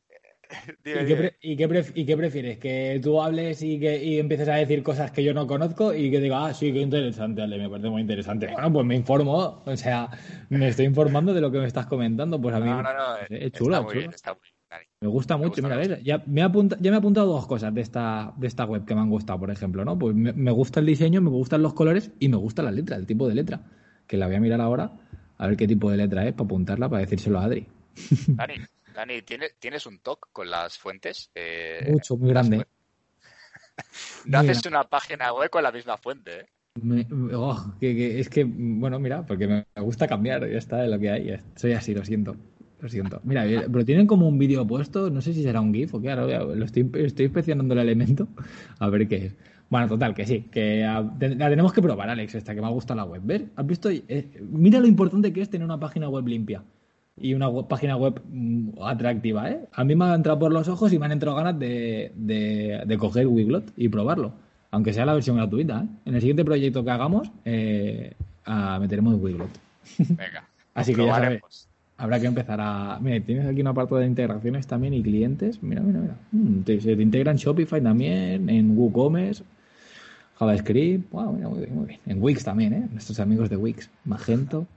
Dime, 0.81 1.01
¿Y 1.01 1.05
qué, 1.05 1.05
dime. 1.05 1.17
pre- 1.17 1.37
y 1.41 1.57
qué 1.57 1.67
pref- 1.69 1.91
y 1.93 2.05
qué 2.05 2.15
prefieres? 2.17 2.57
¿Que 2.57 3.01
tú 3.03 3.21
hables 3.21 3.61
y 3.61 3.79
que 3.81 4.01
y 4.01 4.17
empieces 4.17 4.47
a 4.47 4.55
decir 4.55 4.81
cosas 4.81 5.11
que 5.11 5.21
yo 5.21 5.33
no 5.33 5.45
conozco 5.45 5.93
y 5.93 6.09
que 6.09 6.21
diga, 6.21 6.45
ah, 6.45 6.53
sí, 6.53 6.71
qué 6.71 6.79
interesante, 6.79 7.41
Ale, 7.41 7.57
me 7.57 7.69
parece 7.69 7.89
muy 7.89 7.99
interesante? 8.01 8.47
Bueno, 8.47 8.71
pues 8.71 8.85
me 8.85 8.95
informo, 8.95 9.61
o 9.65 9.75
sea, 9.75 10.07
me 10.47 10.69
estoy 10.69 10.85
informando 10.85 11.33
de 11.33 11.41
lo 11.41 11.51
que 11.51 11.57
me 11.59 11.67
estás 11.67 11.87
comentando, 11.87 12.39
pues 12.39 12.55
a 12.55 12.59
mí 12.61 12.69
No, 12.69 12.81
no, 12.81 12.93
no. 12.93 13.17
es 13.29 13.51
chulo, 13.51 13.75
está 13.75 13.79
es 13.79 13.83
muy 13.83 13.97
bien, 13.97 14.13
está 14.13 14.33
muy 14.35 14.41
bien. 14.41 14.56
Me 14.99 15.07
gusta 15.07 15.37
me 15.37 15.45
mucho. 15.45 15.61
gusta 15.61 15.77
Mira. 15.77 15.99
Ya 15.99 16.23
me, 16.25 16.41
he 16.41 16.43
apunta- 16.43 16.77
ya 16.79 16.89
me 16.89 16.97
he 16.97 16.99
apuntado 16.99 17.27
dos 17.27 17.45
cosas 17.45 17.73
de 17.73 17.81
esta, 17.81 18.33
de 18.37 18.47
esta 18.47 18.65
web 18.65 18.83
que 18.85 18.95
me 18.95 19.01
han 19.01 19.09
gustado, 19.09 19.39
por 19.39 19.51
ejemplo, 19.51 19.85
¿no? 19.85 19.97
Pues 19.97 20.15
me, 20.15 20.33
me 20.33 20.51
gusta 20.51 20.79
el 20.79 20.87
diseño, 20.87 21.21
me 21.21 21.29
gustan 21.29 21.61
los 21.61 21.73
colores 21.75 22.11
y 22.19 22.29
me 22.29 22.37
gusta 22.37 22.63
la 22.63 22.71
letra, 22.71 22.95
el 22.95 23.05
tipo 23.05 23.27
de 23.27 23.35
letra, 23.35 23.61
que 24.07 24.17
la 24.17 24.25
voy 24.25 24.35
a 24.37 24.39
mirar 24.39 24.59
ahora 24.59 24.91
a 25.37 25.47
ver 25.47 25.55
qué 25.55 25.67
tipo 25.67 25.91
de 25.91 25.97
letra 25.97 26.25
es 26.25 26.33
para 26.33 26.45
apuntarla, 26.45 26.89
para 26.89 27.01
decírselo 27.01 27.39
a 27.39 27.43
Adri. 27.43 27.67
Dani, 28.27 28.55
Dani, 28.95 29.21
¿tienes, 29.21 29.53
¿tienes 29.59 29.85
un 29.85 29.99
TOC 29.99 30.29
con 30.33 30.49
las 30.49 30.79
fuentes? 30.79 31.29
Eh, 31.35 31.85
Mucho, 31.91 32.17
muy 32.17 32.29
grande. 32.29 32.65
No 34.25 34.39
haces 34.39 34.65
una 34.65 34.83
página 34.83 35.31
web 35.31 35.49
con 35.49 35.63
la 35.63 35.71
misma 35.71 35.95
fuente, 35.97 36.39
¿eh? 36.41 36.45
Me- 36.81 37.07
oh, 37.35 37.73
que- 37.79 37.95
que- 37.95 38.19
es 38.19 38.29
que, 38.29 38.43
bueno, 38.45 38.99
mira, 38.99 39.25
porque 39.25 39.47
me 39.47 39.65
gusta 39.77 40.07
cambiar, 40.07 40.47
ya 40.49 40.57
está, 40.57 40.83
es 40.83 40.89
lo 40.91 40.99
que 40.99 41.09
hay. 41.09 41.39
Soy 41.55 41.73
así, 41.73 41.93
lo 41.93 42.03
siento. 42.03 42.35
Lo 42.79 42.89
siento. 42.89 43.19
Mira, 43.23 43.45
eh, 43.47 43.65
pero 43.71 43.83
tienen 43.85 44.05
como 44.05 44.27
un 44.27 44.37
vídeo 44.37 44.65
puesto, 44.67 45.09
no 45.09 45.19
sé 45.21 45.33
si 45.33 45.41
será 45.41 45.61
un 45.61 45.73
GIF 45.73 45.95
o 45.95 46.01
qué, 46.01 46.11
ahora 46.11 46.37
a- 46.37 46.43
lo 46.43 46.63
estoy, 46.65 46.89
estoy 46.93 47.25
inspeccionando 47.25 47.73
el 47.73 47.79
elemento, 47.79 48.27
a 48.79 48.89
ver 48.89 49.07
qué 49.07 49.15
es. 49.27 49.35
Bueno, 49.69 49.87
total, 49.87 50.13
que 50.13 50.25
sí, 50.25 50.41
que 50.51 50.85
ah, 50.85 51.01
la 51.19 51.49
tenemos 51.49 51.73
que 51.73 51.81
probar, 51.81 52.09
Alex, 52.09 52.35
esta, 52.35 52.53
que 52.55 52.61
me 52.61 52.67
ha 52.67 52.69
gustado 52.69 52.97
la 52.99 53.03
web. 53.05 53.21
¿Ver? 53.25 53.45
¿Has 53.55 53.65
visto? 53.67 53.89
Eh, 53.89 54.27
mira 54.49 54.79
lo 54.79 54.87
importante 54.87 55.33
que 55.33 55.41
es 55.41 55.49
tener 55.49 55.65
una 55.65 55.79
página 55.79 56.07
web 56.07 56.25
limpia 56.27 56.63
y 57.19 57.33
una 57.33 57.49
web- 57.49 57.67
página 57.67 57.97
web 57.97 58.21
mm, 58.31 58.69
atractiva, 58.81 59.49
¿eh? 59.49 59.59
A 59.73 59.83
mí 59.83 59.95
me 59.95 60.05
ha 60.05 60.13
entrado 60.15 60.39
por 60.39 60.53
los 60.53 60.67
ojos 60.69 60.93
y 60.93 60.99
me 60.99 61.05
han 61.07 61.11
entrado 61.13 61.35
ganas 61.35 61.57
de, 61.59 62.11
de, 62.15 62.83
de 62.85 62.97
coger 62.97 63.27
Wiglot 63.27 63.73
y 63.75 63.89
probarlo. 63.89 64.31
Aunque 64.71 64.93
sea 64.93 65.05
la 65.05 65.13
versión 65.15 65.35
gratuita, 65.37 65.83
¿eh? 65.83 65.87
En 66.05 66.13
el 66.15 66.21
siguiente 66.21 66.45
proyecto 66.45 66.85
que 66.85 66.91
hagamos, 66.91 67.31
eh, 67.43 68.13
ah, 68.45 68.77
meteremos 68.79 69.15
Wiglot. 69.19 69.49
Venga. 69.97 70.47
Así 70.75 70.93
que 70.93 71.05
ya 71.07 71.11
sabes. 71.15 71.66
Habrá 71.97 72.19
que 72.19 72.27
empezar 72.27 72.59
a... 72.61 72.99
Mira, 73.01 73.19
tienes 73.25 73.45
aquí 73.47 73.61
una 73.61 73.73
parte 73.73 73.95
de 73.95 74.05
integraciones 74.05 74.67
también 74.67 74.93
y 74.93 75.01
clientes. 75.03 75.61
Mira, 75.63 75.81
mira, 75.81 75.99
mira. 75.99 76.15
Mm, 76.31 76.61
te, 76.61 76.79
se 76.81 76.95
te 76.95 77.01
integra 77.01 77.31
en 77.31 77.37
Shopify 77.37 77.81
también, 77.81 78.49
en 78.49 78.77
WooCommerce, 78.77 79.43
JavaScript. 80.39 81.11
Wow, 81.11 81.33
mira, 81.33 81.49
muy 81.49 81.59
bien, 81.59 81.75
muy 81.75 81.85
bien. 81.87 81.99
En 82.05 82.21
Wix 82.21 82.43
también, 82.43 82.73
¿eh? 82.73 82.87
Nuestros 82.91 83.19
amigos 83.19 83.49
de 83.49 83.57
Wix. 83.57 83.89
Magento. 84.05 84.67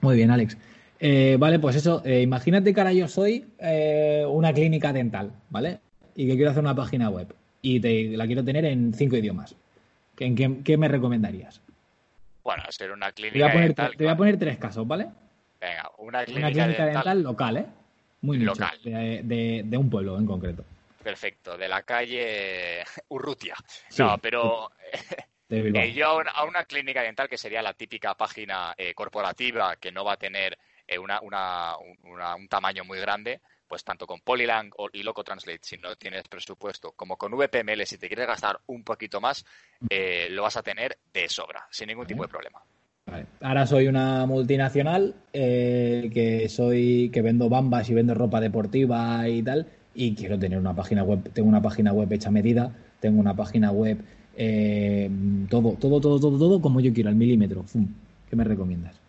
Muy 0.00 0.16
bien, 0.16 0.30
Alex. 0.30 0.56
Eh, 0.98 1.36
vale, 1.38 1.58
pues 1.58 1.76
eso. 1.76 2.02
eh, 2.04 2.22
imagínate 2.22 2.74
que 2.74 2.80
ahora 2.80 2.92
yo 2.92 3.08
soy 3.08 3.46
eh, 3.58 4.24
una 4.28 4.52
clínica 4.52 4.92
dental, 4.92 5.30
¿vale? 5.48 5.78
Y 6.14 6.26
que 6.26 6.34
quiero 6.34 6.50
hacer 6.50 6.62
una 6.62 6.74
página 6.74 7.08
web. 7.08 7.34
Y 7.62 7.80
te, 7.80 8.16
la 8.16 8.26
quiero 8.26 8.44
tener 8.44 8.64
en 8.64 8.92
cinco 8.92 9.16
idiomas. 9.16 9.54
¿En 10.18 10.34
qué, 10.34 10.58
qué 10.64 10.76
me 10.76 10.88
recomendarías? 10.88 11.60
Bueno, 12.44 12.62
ser 12.70 12.90
una 12.90 13.12
Te 13.12 13.22
voy, 13.22 13.30
clínica 13.30 13.46
a 13.46 13.52
poner, 13.52 13.68
dental. 13.68 13.92
te 13.96 14.04
voy 14.04 14.12
a 14.12 14.16
poner 14.16 14.38
tres 14.38 14.58
casos, 14.58 14.86
¿vale? 14.86 15.06
Venga, 15.60 15.90
una 15.98 16.24
clínica, 16.24 16.46
Una 16.46 16.52
clínica 16.52 16.66
dental. 16.84 16.94
dental 17.04 17.22
local, 17.22 17.56
¿eh? 17.58 17.66
Muy 18.22 18.38
nicho, 18.38 18.50
Local. 18.52 18.80
De, 18.82 19.20
de- 19.24 19.62
de 19.64 19.76
un 19.76 19.90
pueblo 19.90 20.18
en 20.18 20.26
concreto. 20.26 20.64
Perfecto, 21.02 21.56
de 21.56 21.68
la 21.68 21.82
calle 21.82 22.84
Urrutia. 23.08 23.54
Sí. 23.88 24.02
No, 24.02 24.18
pero 24.18 24.70
eh, 25.50 25.92
yo 25.92 26.06
a 26.08 26.16
una, 26.16 26.30
a 26.32 26.44
una 26.44 26.64
clínica 26.64 27.02
dental, 27.02 27.28
que 27.28 27.38
sería 27.38 27.62
la 27.62 27.74
típica 27.74 28.14
página 28.14 28.74
eh, 28.76 28.94
corporativa 28.94 29.76
que 29.76 29.92
no 29.92 30.04
va 30.04 30.14
a 30.14 30.18
tener 30.18 30.58
eh, 30.86 30.98
una, 30.98 31.20
una- 31.22 31.76
un- 31.78 32.48
tamaño 32.48 32.84
muy 32.84 32.98
grande, 32.98 33.40
pues 33.66 33.84
tanto 33.84 34.06
con 34.06 34.20
Polylang 34.20 34.70
o, 34.76 34.88
y 34.92 35.02
Loco 35.02 35.22
Translate, 35.24 35.60
si 35.62 35.78
no 35.78 35.94
tienes 35.96 36.26
presupuesto, 36.28 36.92
como 36.92 37.16
con 37.16 37.32
VPML, 37.32 37.86
si 37.86 37.96
te 37.96 38.08
quieres 38.08 38.26
gastar 38.26 38.60
un 38.66 38.82
poquito 38.82 39.20
más, 39.20 39.44
eh, 39.88 40.26
lo 40.30 40.42
vas 40.42 40.56
a 40.56 40.62
tener 40.62 40.98
de 41.12 41.28
sobra, 41.28 41.66
sin 41.70 41.86
ningún 41.86 42.06
tipo 42.06 42.22
de 42.22 42.28
problema. 42.28 42.60
Vale. 43.10 43.26
Ahora 43.40 43.66
soy 43.66 43.88
una 43.88 44.26
multinacional 44.26 45.14
eh, 45.32 46.10
que 46.12 46.48
soy 46.48 47.10
que 47.12 47.22
vendo 47.22 47.48
bambas 47.48 47.90
y 47.90 47.94
vendo 47.94 48.14
ropa 48.14 48.40
deportiva 48.40 49.28
y 49.28 49.42
tal 49.42 49.66
y 49.94 50.14
quiero 50.14 50.38
tener 50.38 50.58
una 50.58 50.74
página 50.74 51.02
web. 51.02 51.30
Tengo 51.32 51.48
una 51.48 51.62
página 51.62 51.92
web 51.92 52.12
hecha 52.12 52.30
medida, 52.30 52.72
tengo 53.00 53.20
una 53.20 53.34
página 53.34 53.72
web 53.72 53.98
eh, 54.36 55.10
todo, 55.48 55.72
todo, 55.72 56.00
todo, 56.00 56.20
todo, 56.20 56.38
todo 56.38 56.60
como 56.60 56.80
yo 56.80 56.92
quiero 56.92 57.08
al 57.08 57.16
milímetro. 57.16 57.64
¿Qué 58.28 58.36
me 58.36 58.44
recomiendas? 58.44 58.99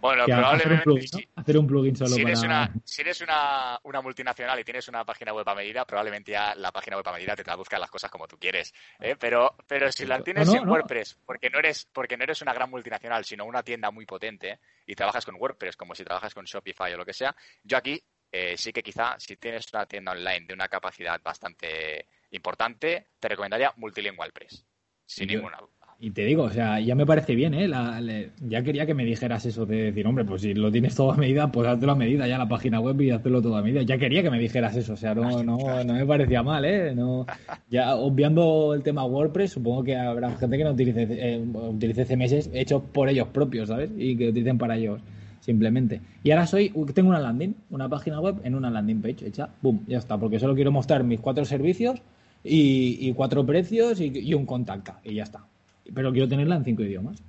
Bueno, 0.00 0.24
Que 0.24 0.32
hacer 0.32 0.38
un 0.44 0.48
probablemente 0.48 0.84
plugin, 0.84 1.08
¿no? 1.12 1.18
sí. 1.18 1.28
Hacer 1.36 1.58
un 1.58 1.66
plugin 1.66 1.96
solo 1.96 2.10
Si 2.10 2.20
eres, 2.22 2.40
para. 2.40 2.48
una, 2.48 2.74
si 2.84 3.00
eres 3.02 3.20
una, 3.20 3.80
una 3.84 4.00
multinacional 4.00 4.58
y 4.58 4.64
tienes 4.64 4.88
una 4.88 5.04
página 5.04 5.32
web 5.32 5.48
a 5.48 5.54
medida, 5.54 5.84
probablemente 5.84 6.32
ya 6.32 6.54
la 6.54 6.72
página 6.72 6.96
web 6.96 7.06
a 7.08 7.12
medida 7.12 7.36
te 7.36 7.44
traduzca 7.44 7.78
las 7.78 7.90
cosas 7.90 8.10
como 8.10 8.26
tú 8.26 8.38
quieres. 8.38 8.72
¿eh? 8.98 9.16
Pero, 9.18 9.56
pero 9.66 9.92
si 9.92 10.06
la 10.06 10.22
tienes 10.22 10.46
No, 10.48 10.54
no, 10.54 10.62
en. 10.62 10.68
WordPress, 10.68 11.18
porque 11.26 11.50
no 11.50 11.58
eres, 11.58 11.86
porque 11.92 12.16
no 12.16 12.24
eres 12.24 12.40
una 12.42 12.54
gran 12.54 12.70
multinacional, 12.70 13.24
sino 13.24 13.44
una 13.44 13.62
tienda 13.62 13.90
muy 13.90 14.06
potente, 14.06 14.50
¿eh? 14.52 14.58
y 14.86 14.94
trabajas 14.94 15.24
con 15.26 15.34
WordPress 15.36 15.76
como 15.76 15.94
si 15.94 16.02
trabajas 16.04 16.32
con 16.34 16.44
Shopify 16.46 16.92
o 16.94 16.96
lo 16.96 17.04
que 17.04 17.12
sea, 17.12 17.34
yo 17.62 17.76
aquí 17.76 18.02
eh, 18.32 18.56
sí 18.56 18.72
que 18.72 18.82
quizá 18.82 19.16
si 19.18 19.36
tienes 19.36 19.66
una 19.72 19.84
tienda 19.86 20.12
online 20.12 20.46
de 20.46 20.54
una 20.54 20.68
capacidad 20.68 21.20
bastante 21.22 22.06
importante, 22.30 23.08
te 23.18 23.28
recomendaría 23.28 23.72
Multilingual 23.76 24.32
Press. 24.32 24.64
Sin 25.04 25.28
Yo- 25.28 25.36
ninguna 25.38 25.58
duda. 25.58 25.79
Y 26.02 26.12
te 26.12 26.24
digo, 26.24 26.44
o 26.44 26.50
sea, 26.50 26.80
ya 26.80 26.94
me 26.94 27.04
parece 27.04 27.34
bien, 27.34 27.52
¿eh? 27.52 27.68
La- 27.68 28.00
le- 28.00 28.30
ya 28.48 28.62
quería 28.62 28.86
que 28.86 28.94
me 28.94 29.04
dijeras 29.04 29.44
eso 29.44 29.66
de 29.66 29.82
decir, 29.92 30.06
hombre, 30.06 30.24
pues 30.24 30.40
si 30.40 30.54
lo 30.54 30.72
tienes 30.72 30.94
todo 30.94 31.12
a 31.12 31.16
medida, 31.16 31.52
pues 31.52 31.68
hazlo 31.68 31.92
a 31.92 31.94
medida 31.94 32.26
ya 32.26 32.38
la 32.38 32.48
página 32.48 32.80
web 32.80 32.98
y 33.02 33.10
hazlo 33.10 33.42
todo 33.42 33.54
a 33.56 33.62
medida. 33.62 33.82
Ya 33.82 33.98
quería 33.98 34.22
que 34.22 34.30
me 34.30 34.38
dijeras 34.38 34.74
eso, 34.76 34.94
o 34.94 34.96
sea, 34.96 35.14
no, 35.14 35.42
no, 35.44 35.58
no 35.84 35.92
me 35.92 36.06
parecía 36.06 36.42
mal, 36.42 36.64
¿eh? 36.64 36.94
No, 36.94 37.26
ya 37.70 37.96
obviando 37.96 38.72
el 38.72 38.82
tema 38.82 39.04
WordPress, 39.04 39.52
supongo 39.52 39.84
que 39.84 39.94
habrá 39.94 40.30
gente 40.38 40.56
que 40.56 40.64
no 40.64 40.70
utilice, 40.70 41.06
eh, 41.10 41.38
utilice 41.38 42.06
CMS 42.06 42.50
hechos 42.54 42.82
por 42.92 43.10
ellos 43.10 43.28
propios, 43.28 43.68
¿sabes? 43.68 43.90
Y 43.98 44.16
que 44.16 44.30
utilicen 44.30 44.56
para 44.56 44.78
ellos 44.78 45.02
simplemente. 45.40 46.00
Y 46.24 46.30
ahora 46.30 46.46
soy, 46.46 46.72
tengo 46.94 47.10
una 47.10 47.20
landing, 47.20 47.54
una 47.68 47.90
página 47.90 48.20
web 48.20 48.36
en 48.44 48.54
una 48.54 48.70
landing 48.70 49.02
page 49.02 49.26
hecha, 49.26 49.50
boom, 49.60 49.84
ya 49.86 49.98
está, 49.98 50.16
porque 50.16 50.38
solo 50.38 50.54
quiero 50.54 50.72
mostrar 50.72 51.04
mis 51.04 51.20
cuatro 51.20 51.44
servicios 51.44 52.00
y, 52.42 53.12
cuatro 53.12 53.44
precios 53.44 54.00
y, 54.00 54.06
y 54.18 54.32
un 54.32 54.46
contacto, 54.46 54.94
y 55.04 55.14
ya 55.14 55.24
está. 55.24 55.40
Pero 55.94 56.12
quiero 56.12 56.28
tenerla 56.28 56.56
en 56.56 56.64
cinco 56.64 56.82
idiomas. 56.82 57.22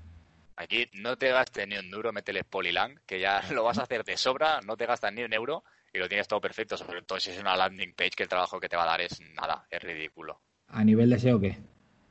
Aquí 0.55 0.87
no 0.93 1.17
te 1.17 1.31
gastes 1.31 1.67
ni 1.67 1.77
un 1.77 1.89
duro, 1.89 2.11
métele 2.11 2.43
Polylang, 2.43 2.99
que 3.05 3.19
ya 3.19 3.41
lo 3.51 3.63
vas 3.63 3.79
a 3.79 3.83
hacer 3.83 4.03
de 4.03 4.17
sobra, 4.17 4.61
no 4.61 4.77
te 4.77 4.85
gastas 4.85 5.13
ni 5.13 5.23
un 5.23 5.33
euro 5.33 5.63
y 5.93 5.97
lo 5.97 6.07
tienes 6.07 6.27
todo 6.27 6.39
perfecto, 6.39 6.77
sobre 6.77 7.01
todo 7.01 7.19
si 7.19 7.31
es 7.31 7.39
una 7.39 7.55
landing 7.55 7.93
page 7.93 8.11
que 8.11 8.23
el 8.23 8.29
trabajo 8.29 8.59
que 8.59 8.69
te 8.69 8.77
va 8.77 8.83
a 8.83 8.87
dar 8.87 9.01
es 9.01 9.19
nada, 9.35 9.65
es 9.69 9.81
ridículo. 9.81 10.39
¿A 10.67 10.83
nivel 10.83 11.09
de 11.09 11.19
SEO 11.19 11.39
qué? 11.39 11.57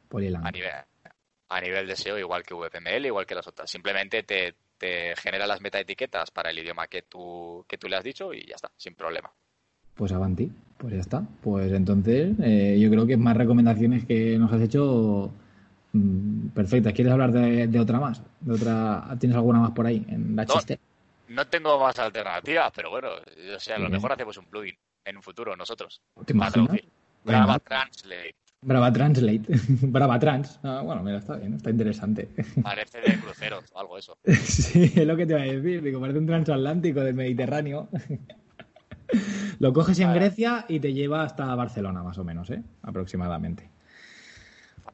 Polylang. 0.08 0.46
A 0.46 0.50
nivel, 0.50 0.72
a 1.48 1.60
nivel 1.60 1.86
de 1.86 1.96
SEO, 1.96 2.18
igual 2.18 2.42
que 2.42 2.54
VPML, 2.54 3.06
igual 3.06 3.26
que 3.26 3.34
las 3.34 3.46
otras. 3.46 3.70
Simplemente 3.70 4.22
te, 4.22 4.54
te 4.76 5.14
genera 5.16 5.46
las 5.46 5.60
metaetiquetas 5.60 6.30
para 6.30 6.50
el 6.50 6.58
idioma 6.58 6.88
que 6.88 7.02
tú, 7.02 7.64
que 7.68 7.78
tú 7.78 7.88
le 7.88 7.96
has 7.96 8.04
dicho 8.04 8.34
y 8.34 8.46
ya 8.46 8.56
está, 8.56 8.70
sin 8.76 8.94
problema. 8.94 9.30
Pues 9.94 10.12
Avanti, 10.12 10.50
pues 10.78 10.94
ya 10.94 11.00
está. 11.00 11.22
Pues 11.42 11.70
entonces, 11.72 12.34
eh, 12.42 12.78
yo 12.80 12.90
creo 12.90 13.06
que 13.06 13.16
más 13.16 13.36
recomendaciones 13.36 14.06
que 14.06 14.38
nos 14.38 14.52
has 14.52 14.62
hecho 14.62 15.32
mm, 15.92 16.48
perfectas. 16.48 16.92
¿Quieres 16.92 17.12
hablar 17.12 17.32
de, 17.32 17.66
de 17.66 17.80
otra 17.80 17.98
más? 18.00 18.22
¿De 18.40 18.54
otra? 18.54 19.16
¿Tienes 19.18 19.36
alguna 19.36 19.60
más 19.60 19.70
por 19.72 19.86
ahí 19.86 20.04
en 20.08 20.36
la 20.36 20.44
No. 20.44 20.54
chiste? 20.54 20.78
No 21.28 21.46
tengo 21.46 21.78
más 21.78 21.96
alternativas, 21.98 22.72
pero 22.74 22.90
bueno, 22.90 23.08
o 23.56 23.60
sea, 23.60 23.76
a 23.76 23.78
lo 23.78 23.88
mejor 23.88 24.12
hacemos 24.12 24.36
un 24.36 24.46
plugin 24.46 24.76
en 25.04 25.16
un 25.16 25.22
futuro 25.22 25.54
nosotros. 25.56 26.00
¿Te 26.26 26.32
imaginas? 26.32 26.76
Brava 27.24 27.58
Translate. 27.60 28.34
Brava 28.62 28.92
Translate. 28.92 29.42
Brava 29.82 30.18
Trans. 30.18 30.58
Ah, 30.62 30.82
bueno, 30.84 31.02
mira, 31.02 31.18
está 31.18 31.36
bien, 31.36 31.54
está 31.54 31.70
interesante. 31.70 32.28
Parece 32.62 33.00
de 33.00 33.18
cruceros 33.18 33.64
o 33.72 33.78
algo 33.78 33.96
eso. 33.96 34.18
sí, 34.24 34.92
es 34.94 35.06
lo 35.06 35.16
que 35.16 35.26
te 35.26 35.32
iba 35.34 35.42
a 35.42 35.44
decir. 35.44 35.82
Digo, 35.82 36.00
parece 36.00 36.18
un 36.18 36.26
transatlántico 36.26 37.00
del 37.00 37.14
Mediterráneo. 37.14 37.88
lo 39.58 39.72
coges 39.72 39.98
en 40.00 40.12
Grecia 40.12 40.64
y 40.68 40.80
te 40.80 40.92
lleva 40.92 41.22
hasta 41.22 41.54
Barcelona, 41.54 42.02
más 42.02 42.18
o 42.18 42.24
menos, 42.24 42.50
¿eh? 42.50 42.62
Aproximadamente. 42.82 43.70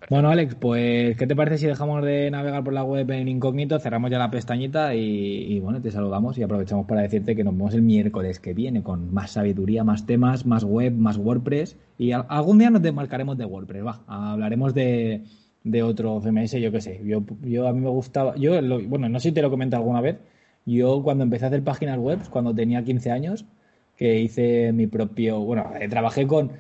Bueno, 0.09 0.31
Alex, 0.31 0.55
pues, 0.55 1.17
¿qué 1.17 1.27
te 1.27 1.35
parece 1.35 1.59
si 1.59 1.67
dejamos 1.67 2.05
de 2.05 2.31
navegar 2.31 2.63
por 2.63 2.73
la 2.73 2.85
web 2.85 3.11
en 3.11 3.27
incógnito, 3.29 3.79
cerramos 3.81 4.11
ya 4.11 4.19
la 4.19 4.31
pestañita 4.31 4.95
y, 4.95 5.59
bueno, 5.61 5.81
te 5.81 5.91
saludamos 5.91 6.39
y 6.39 6.43
aprovechamos 6.45 6.87
para 6.87 7.03
decirte 7.03 7.35
que 7.35 7.43
nos 7.43 7.57
vemos 7.57 7.75
el 7.75 7.83
miércoles 7.83 8.39
que 8.39 8.55
viene 8.55 8.83
con 8.83 9.13
más 9.13 9.33
sabiduría, 9.33 9.83
más 9.83 10.07
temas, 10.07 10.47
más 10.47 10.63
web, 10.63 10.93
más 10.93 11.17
WordPress 11.17 11.77
y 11.99 12.13
algún 12.13 12.59
día 12.59 12.71
nos 12.71 12.83
desmarcaremos 12.83 13.37
de 13.37 13.47
WordPress, 13.47 13.85
va, 13.85 14.01
hablaremos 14.07 14.75
de, 14.75 15.23
otro 15.83 16.21
CMS, 16.21 16.53
yo 16.53 16.71
qué 16.71 16.81
sé. 16.81 17.01
Yo, 17.05 17.25
yo 17.43 17.67
a 17.67 17.73
mí 17.73 17.81
me 17.81 17.91
gustaba, 17.91 18.37
yo, 18.37 18.53
bueno, 18.89 19.09
no 19.09 19.19
sé 19.19 19.31
si 19.31 19.35
te 19.35 19.43
lo 19.43 19.51
comenté 19.51 19.75
alguna 19.75 20.01
vez, 20.01 20.19
yo 20.67 21.03
cuando 21.03 21.25
empecé 21.25 21.47
a 21.47 21.49
hacer 21.49 21.65
páginas 21.65 21.99
web, 21.99 22.21
cuando 22.31 22.55
tenía 22.55 22.85
15 22.85 23.11
años, 23.11 23.45
que 23.97 24.21
hice 24.21 24.73
mi 24.73 24.87
propio, 24.87 25.41
bueno, 25.41 25.71
eh, 25.81 25.89
trabajé 25.89 26.27
con 26.27 26.53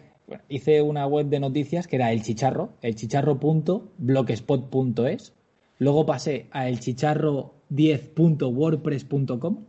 hice 0.48 0.80
una 0.82 1.06
web 1.06 1.26
de 1.26 1.38
noticias 1.40 1.86
que 1.86 1.96
era 1.96 2.12
el 2.12 2.22
chicharro, 2.22 2.74
el 2.82 2.94
chicharro.blogspot.es. 2.94 5.32
Luego 5.78 6.06
pasé 6.06 6.46
a 6.50 6.68
el 6.68 6.80
chicharro10.wordpress.com 6.80 9.66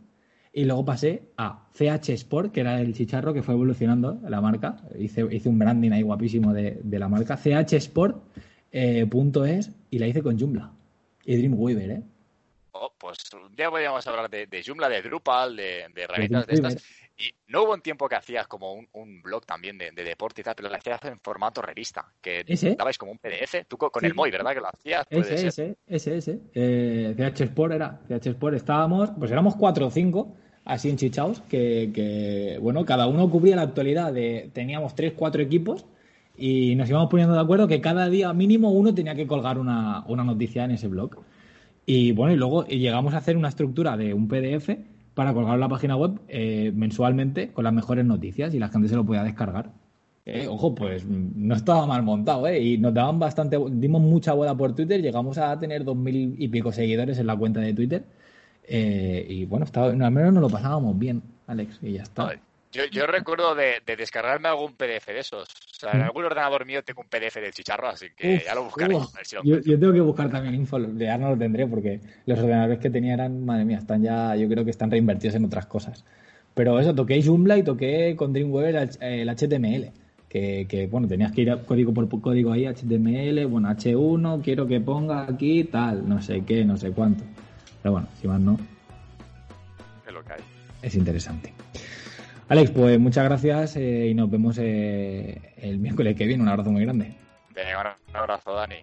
y 0.52 0.64
luego 0.64 0.84
pasé 0.84 1.22
a 1.36 1.68
CH 1.72 2.10
Sport, 2.10 2.52
que 2.52 2.60
era 2.60 2.80
el 2.80 2.94
chicharro 2.94 3.34
que 3.34 3.42
fue 3.42 3.54
evolucionando 3.54 4.20
la 4.28 4.40
marca. 4.40 4.76
Hice, 4.98 5.26
hice 5.30 5.48
un 5.48 5.58
branding 5.58 5.92
ahí 5.92 6.02
guapísimo 6.02 6.52
de, 6.52 6.80
la 6.84 7.08
marca. 7.08 7.36
chsport.es 7.36 8.20
eh, 8.72 9.08
y 9.90 9.98
la 9.98 10.06
hice 10.06 10.22
con 10.22 10.38
Joomla 10.38 10.70
y 11.24 11.36
Dreamweaver, 11.36 11.90
¿eh? 11.90 12.02
Oh, 12.72 12.92
pues 12.98 13.18
un 13.34 13.54
día 13.54 13.70
podríamos 13.70 14.06
hablar 14.06 14.30
de, 14.30 14.46
de 14.46 14.62
Joomla, 14.64 14.88
de 14.88 15.02
Drupal, 15.02 15.56
de, 15.56 15.84
de 15.94 16.02
herramientas 16.02 16.46
de, 16.46 16.54
estas. 16.54 16.76
Y 17.20 17.34
no 17.48 17.64
hubo 17.64 17.74
un 17.74 17.80
tiempo 17.80 18.08
que 18.08 18.14
hacías 18.14 18.46
como 18.46 18.74
un, 18.74 19.22
blog 19.22 19.44
también 19.44 19.76
de, 19.76 19.90
deporte 19.90 20.40
y 20.40 20.44
tal, 20.44 20.54
pero 20.54 20.68
lo 20.68 20.76
hacías 20.76 21.04
en 21.04 21.18
formato 21.18 21.60
revista, 21.60 22.06
que 22.20 22.44
¿Ese? 22.46 22.76
dabais 22.76 22.96
como 22.96 23.10
un 23.10 23.18
PDF. 23.18 23.66
Tú 23.66 23.76
con, 23.76 24.04
el 24.04 24.14
MOI, 24.14 24.30
¿verdad? 24.30 24.54
Que 24.54 24.60
lo 24.60 24.68
hacías. 24.68 25.04
Ese, 25.10 25.48
ese, 25.48 25.76
ese, 25.88 26.16
ese. 26.16 26.40
Eh, 26.54 27.14
CH 27.16 27.40
Sport 27.40 27.72
era. 27.72 28.00
CH 28.08 28.26
Sport 28.28 28.54
estábamos, 28.54 29.10
pues 29.18 29.32
éramos 29.32 29.56
cuatro 29.56 29.88
o 29.88 29.90
cinco, 29.90 30.36
así 30.64 30.90
enchichados, 30.90 31.40
que, 31.40 31.90
que, 31.92 32.56
bueno, 32.60 32.84
cada 32.84 33.08
uno 33.08 33.28
cubría 33.28 33.56
la 33.56 33.62
actualidad. 33.62 34.12
de 34.12 34.50
Teníamos 34.52 34.94
tres, 34.94 35.14
cuatro 35.16 35.42
equipos 35.42 35.86
y 36.36 36.76
nos 36.76 36.88
íbamos 36.88 37.10
poniendo 37.10 37.34
de 37.34 37.40
acuerdo 37.40 37.66
que 37.66 37.80
cada 37.80 38.08
día 38.08 38.32
mínimo 38.32 38.70
uno 38.70 38.94
tenía 38.94 39.16
que 39.16 39.26
colgar 39.26 39.58
una, 39.58 40.04
una 40.06 40.22
noticia 40.22 40.64
en 40.64 40.70
ese 40.70 40.86
blog. 40.86 41.16
Y 41.84 42.12
bueno, 42.12 42.32
y 42.32 42.36
luego 42.36 42.64
llegamos 42.66 43.14
a 43.14 43.16
hacer 43.16 43.36
una 43.36 43.48
estructura 43.48 43.96
de 43.96 44.14
un 44.14 44.28
PDF 44.28 44.68
para 45.18 45.34
colgar 45.34 45.54
en 45.54 45.60
la 45.60 45.68
página 45.68 45.96
web 45.96 46.20
eh, 46.28 46.70
mensualmente 46.76 47.52
con 47.52 47.64
las 47.64 47.72
mejores 47.72 48.04
noticias 48.04 48.54
y 48.54 48.60
la 48.60 48.68
gente 48.68 48.86
se 48.86 48.94
lo 48.94 49.04
podía 49.04 49.24
descargar. 49.24 49.72
Eh, 50.24 50.46
ojo, 50.46 50.76
pues 50.76 51.04
no 51.04 51.56
estaba 51.56 51.86
mal 51.88 52.04
montado, 52.04 52.46
¿eh? 52.46 52.60
Y 52.60 52.78
nos 52.78 52.94
daban 52.94 53.18
bastante, 53.18 53.58
dimos 53.72 54.00
mucha 54.00 54.32
bola 54.32 54.54
por 54.54 54.76
Twitter, 54.76 55.02
llegamos 55.02 55.36
a 55.36 55.58
tener 55.58 55.82
dos 55.82 55.96
mil 55.96 56.36
y 56.38 56.46
pico 56.46 56.70
seguidores 56.70 57.18
en 57.18 57.26
la 57.26 57.36
cuenta 57.36 57.58
de 57.58 57.74
Twitter. 57.74 58.04
Eh, 58.62 59.26
y 59.28 59.44
bueno, 59.46 59.64
estaba, 59.64 59.88
al 59.88 59.96
menos 59.96 60.32
nos 60.34 60.40
lo 60.40 60.50
pasábamos 60.50 60.96
bien, 60.96 61.20
Alex, 61.48 61.80
y 61.82 61.94
ya 61.94 62.04
está. 62.04 62.40
Yo, 62.70 62.84
yo 62.84 63.08
recuerdo 63.08 63.56
de, 63.56 63.82
descargarme 63.84 64.46
algún 64.46 64.74
PDF 64.74 65.08
de 65.08 65.18
esos. 65.18 65.48
O 65.78 65.80
sea, 65.80 65.92
en 65.92 66.02
algún 66.02 66.24
ordenador 66.24 66.66
mío 66.66 66.82
tengo 66.82 67.02
un 67.02 67.06
PDF 67.06 67.36
de 67.36 67.52
chicharro, 67.52 67.88
así 67.88 68.06
que 68.16 68.42
ya 68.44 68.52
lo 68.56 68.64
buscaré. 68.64 68.96
yo, 69.44 69.60
tengo 69.62 69.92
que 69.92 70.00
buscar 70.00 70.28
también 70.28 70.56
info, 70.56 70.76
ya 70.96 71.16
no 71.16 71.30
lo 71.30 71.38
tendré 71.38 71.68
porque 71.68 72.00
los 72.26 72.36
ordenadores 72.36 72.80
que 72.80 72.90
tenía 72.90 73.14
eran, 73.14 73.44
madre 73.44 73.64
mía, 73.64 73.78
están 73.78 74.02
ya, 74.02 74.34
yo 74.34 74.48
creo 74.48 74.64
que 74.64 74.72
están 74.72 74.90
reinvertidos 74.90 75.36
en 75.36 75.44
otras 75.44 75.66
cosas. 75.66 76.04
Pero 76.54 76.80
eso, 76.80 76.96
toqué 76.96 77.22
Joomla 77.22 77.58
y 77.58 77.62
toqué 77.62 78.16
con 78.16 78.32
Dreamweaver 78.32 78.90
el, 78.98 79.28
HTML. 79.28 79.92
Que, 80.28 80.66
que, 80.68 80.88
bueno, 80.88 81.06
tenías 81.06 81.30
que 81.30 81.42
ir 81.42 81.56
código 81.64 81.94
por 81.94 82.08
código 82.20 82.50
ahí, 82.50 82.66
HTML, 82.66 83.46
bueno, 83.46 83.68
H1, 83.68 84.42
quiero 84.42 84.66
que 84.66 84.80
ponga 84.80 85.26
aquí 85.28 85.62
tal, 85.62 86.08
no 86.08 86.20
sé 86.20 86.42
qué, 86.44 86.64
no 86.64 86.76
sé 86.76 86.90
cuánto. 86.90 87.22
Pero 87.80 87.92
bueno, 87.92 88.08
si 88.20 88.26
más 88.26 88.40
no. 88.40 88.58
Es 90.04 90.12
lo 90.12 90.24
que 90.24 90.32
hay. 90.32 90.40
Es 90.82 90.96
interesante. 90.96 91.54
Alex, 92.48 92.70
pues 92.70 92.98
muchas 92.98 93.24
gracias 93.24 93.76
eh, 93.76 94.08
y 94.08 94.14
nos 94.14 94.30
vemos 94.30 94.56
eh, 94.58 95.52
el 95.58 95.78
miércoles 95.78 96.16
que 96.16 96.26
viene. 96.26 96.42
Un 96.42 96.48
abrazo 96.48 96.70
muy 96.70 96.82
grande. 96.82 97.14
Venga, 97.54 97.96
un 98.08 98.16
abrazo, 98.16 98.54
Dani. 98.54 98.76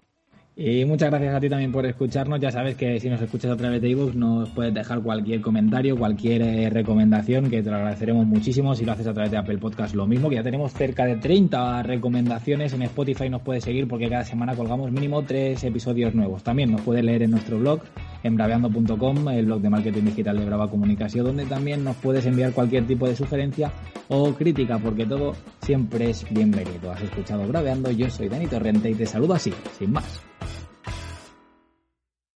Y 0.58 0.86
muchas 0.86 1.10
gracias 1.10 1.34
a 1.34 1.40
ti 1.40 1.50
también 1.50 1.70
por 1.70 1.84
escucharnos. 1.84 2.40
Ya 2.40 2.50
sabes 2.50 2.76
que 2.76 2.98
si 2.98 3.10
nos 3.10 3.20
escuchas 3.20 3.50
a 3.50 3.56
través 3.56 3.82
de 3.82 3.90
iVoox 3.90 4.14
nos 4.14 4.48
puedes 4.50 4.72
dejar 4.72 5.02
cualquier 5.02 5.42
comentario, 5.42 5.98
cualquier 5.98 6.40
eh, 6.40 6.70
recomendación, 6.70 7.50
que 7.50 7.62
te 7.62 7.68
lo 7.68 7.76
agradeceremos 7.76 8.24
muchísimo. 8.24 8.74
Si 8.74 8.86
lo 8.86 8.92
haces 8.92 9.06
a 9.06 9.12
través 9.12 9.30
de 9.30 9.36
Apple 9.36 9.58
Podcast, 9.58 9.94
lo 9.94 10.06
mismo, 10.06 10.30
que 10.30 10.36
ya 10.36 10.42
tenemos 10.42 10.72
cerca 10.72 11.04
de 11.04 11.16
30 11.16 11.82
recomendaciones. 11.82 12.72
En 12.72 12.80
Spotify 12.82 13.28
nos 13.28 13.42
puedes 13.42 13.64
seguir 13.64 13.86
porque 13.86 14.08
cada 14.08 14.24
semana 14.24 14.56
colgamos 14.56 14.90
mínimo 14.90 15.22
tres 15.24 15.62
episodios 15.62 16.14
nuevos. 16.14 16.42
También 16.42 16.72
nos 16.72 16.80
puedes 16.80 17.04
leer 17.04 17.24
en 17.24 17.32
nuestro 17.32 17.58
blog, 17.58 17.82
en 18.26 18.36
braveando.com, 18.36 19.28
el 19.28 19.46
blog 19.46 19.60
de 19.60 19.70
marketing 19.70 20.02
digital 20.02 20.38
de 20.38 20.44
Brava 20.44 20.68
Comunicación, 20.68 21.26
donde 21.26 21.46
también 21.46 21.84
nos 21.84 21.96
puedes 21.96 22.26
enviar 22.26 22.52
cualquier 22.52 22.86
tipo 22.86 23.06
de 23.06 23.14
sugerencia 23.14 23.72
o 24.08 24.34
crítica, 24.34 24.78
porque 24.78 25.06
todo 25.06 25.34
siempre 25.62 26.10
es 26.10 26.26
bienvenido. 26.30 26.90
Has 26.90 27.02
escuchado 27.02 27.46
Braveando, 27.46 27.90
yo 27.90 28.10
soy 28.10 28.28
Dani 28.28 28.46
Torrente 28.46 28.90
y 28.90 28.94
te 28.94 29.06
saludo 29.06 29.34
así, 29.34 29.52
sin 29.78 29.92
más. 29.92 30.20